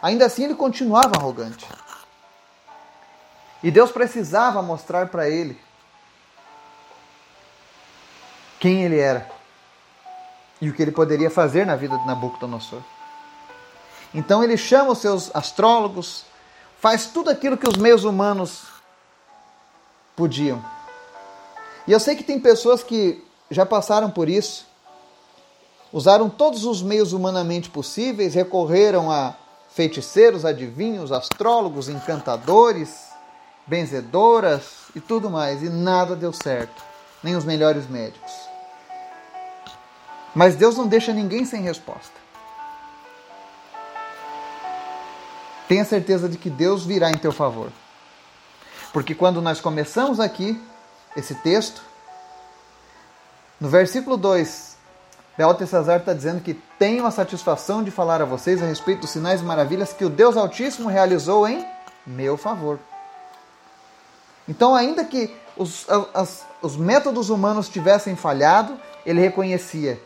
ainda 0.00 0.26
assim 0.26 0.44
ele 0.44 0.54
continuava 0.54 1.16
arrogante. 1.18 1.66
E 3.60 3.72
Deus 3.72 3.90
precisava 3.90 4.62
mostrar 4.62 5.08
para 5.08 5.28
ele 5.28 5.60
quem 8.60 8.84
ele 8.84 9.00
era 9.00 9.28
e 10.60 10.70
o 10.70 10.74
que 10.74 10.80
ele 10.80 10.92
poderia 10.92 11.28
fazer 11.28 11.66
na 11.66 11.74
vida 11.74 11.98
de 11.98 12.06
Nabucodonosor. 12.06 12.82
Então 14.14 14.44
ele 14.44 14.56
chama 14.56 14.92
os 14.92 14.98
seus 14.98 15.34
astrólogos, 15.34 16.24
faz 16.78 17.06
tudo 17.06 17.30
aquilo 17.30 17.56
que 17.56 17.68
os 17.68 17.76
meios 17.76 18.04
humanos 18.04 18.66
podiam. 20.14 20.64
E 21.84 21.90
eu 21.90 21.98
sei 21.98 22.14
que 22.14 22.22
tem 22.22 22.38
pessoas 22.38 22.84
que 22.84 23.26
já 23.50 23.66
passaram 23.66 24.08
por 24.08 24.28
isso, 24.28 24.66
usaram 25.94 26.28
todos 26.28 26.64
os 26.64 26.82
meios 26.82 27.12
humanamente 27.12 27.70
possíveis, 27.70 28.34
recorreram 28.34 29.12
a 29.12 29.36
feiticeiros, 29.70 30.44
adivinhos, 30.44 31.12
astrólogos, 31.12 31.88
encantadores, 31.88 33.10
benzedoras 33.64 34.88
e 34.96 35.00
tudo 35.00 35.30
mais, 35.30 35.62
e 35.62 35.68
nada 35.68 36.16
deu 36.16 36.32
certo, 36.32 36.82
nem 37.22 37.36
os 37.36 37.44
melhores 37.44 37.88
médicos. 37.88 38.32
Mas 40.34 40.56
Deus 40.56 40.76
não 40.76 40.88
deixa 40.88 41.12
ninguém 41.12 41.44
sem 41.44 41.62
resposta. 41.62 42.24
Tenha 45.68 45.84
certeza 45.84 46.28
de 46.28 46.36
que 46.36 46.50
Deus 46.50 46.84
virá 46.84 47.08
em 47.08 47.16
teu 47.16 47.30
favor. 47.30 47.70
Porque 48.92 49.14
quando 49.14 49.40
nós 49.40 49.60
começamos 49.60 50.18
aqui 50.18 50.60
esse 51.16 51.36
texto, 51.36 51.82
no 53.60 53.68
versículo 53.68 54.16
2, 54.16 54.73
Beltesazar 55.36 56.00
está 56.00 56.12
dizendo 56.12 56.40
que 56.40 56.54
tenho 56.78 57.04
a 57.06 57.10
satisfação 57.10 57.82
de 57.82 57.90
falar 57.90 58.22
a 58.22 58.24
vocês 58.24 58.62
a 58.62 58.66
respeito 58.66 59.00
dos 59.00 59.10
sinais 59.10 59.40
e 59.40 59.44
maravilhas 59.44 59.92
que 59.92 60.04
o 60.04 60.10
Deus 60.10 60.36
Altíssimo 60.36 60.88
realizou 60.88 61.46
em 61.48 61.66
meu 62.06 62.36
favor. 62.36 62.78
Então, 64.48 64.74
ainda 64.74 65.04
que 65.04 65.34
os, 65.56 65.86
as, 66.12 66.46
os 66.62 66.76
métodos 66.76 67.30
humanos 67.30 67.68
tivessem 67.68 68.14
falhado, 68.14 68.78
ele 69.04 69.20
reconhecia 69.20 70.00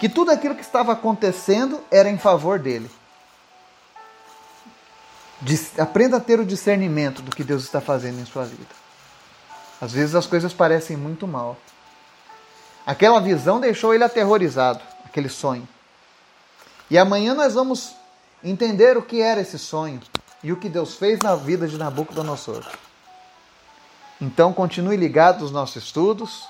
que 0.00 0.08
tudo 0.08 0.30
aquilo 0.30 0.54
que 0.54 0.62
estava 0.62 0.92
acontecendo 0.92 1.80
era 1.90 2.08
em 2.08 2.18
favor 2.18 2.58
dele. 2.58 2.90
Aprenda 5.78 6.16
a 6.16 6.20
ter 6.20 6.40
o 6.40 6.44
discernimento 6.44 7.20
do 7.20 7.34
que 7.34 7.44
Deus 7.44 7.64
está 7.64 7.80
fazendo 7.80 8.20
em 8.20 8.24
sua 8.24 8.44
vida. 8.44 8.74
Às 9.80 9.92
vezes 9.92 10.14
as 10.14 10.26
coisas 10.26 10.54
parecem 10.54 10.96
muito 10.96 11.26
mal. 11.26 11.58
Aquela 12.86 13.20
visão 13.20 13.60
deixou 13.60 13.94
ele 13.94 14.04
aterrorizado, 14.04 14.80
aquele 15.04 15.28
sonho. 15.28 15.66
E 16.90 16.98
amanhã 16.98 17.34
nós 17.34 17.54
vamos 17.54 17.94
entender 18.42 18.96
o 18.96 19.02
que 19.02 19.22
era 19.22 19.40
esse 19.40 19.58
sonho 19.58 20.00
e 20.42 20.52
o 20.52 20.56
que 20.56 20.68
Deus 20.68 20.94
fez 20.94 21.18
na 21.20 21.34
vida 21.34 21.66
de 21.66 21.78
Nabucodonosor. 21.78 22.64
Então 24.20 24.52
continue 24.52 24.96
ligado 24.96 25.42
aos 25.42 25.50
nossos 25.50 25.82
estudos. 25.82 26.46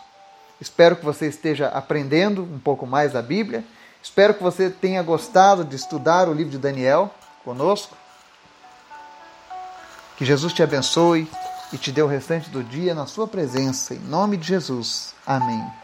Espero 0.61 0.97
que 0.97 1.05
você 1.05 1.27
esteja 1.27 1.69
aprendendo 1.69 2.43
um 2.43 2.59
pouco 2.59 2.87
mais 2.87 3.13
da 3.13 3.23
Bíblia. 3.23 3.65
Espero 4.03 4.35
que 4.35 4.43
você 4.43 4.69
tenha 4.69 5.03
gostado 5.03 5.65
de 5.65 5.77
estudar 5.77 6.29
o 6.29 6.35
livro 6.35 6.51
de 6.51 6.59
Daniel 6.59 7.13
conosco. 7.45 7.97
Que 10.17 10.25
Jesus 10.25 10.53
te 10.53 10.63
abençoe 10.63 11.29
e 11.73 11.79
te 11.79 11.91
dê 11.91 12.03
o 12.03 12.07
restante 12.07 12.51
do 12.51 12.63
dia 12.63 12.95
na 12.95 13.07
sua 13.07 13.27
presença. 13.27 13.95
Em 13.95 13.99
nome 13.99 14.37
de 14.37 14.47
Jesus. 14.47 15.15
Amém. 15.27 15.84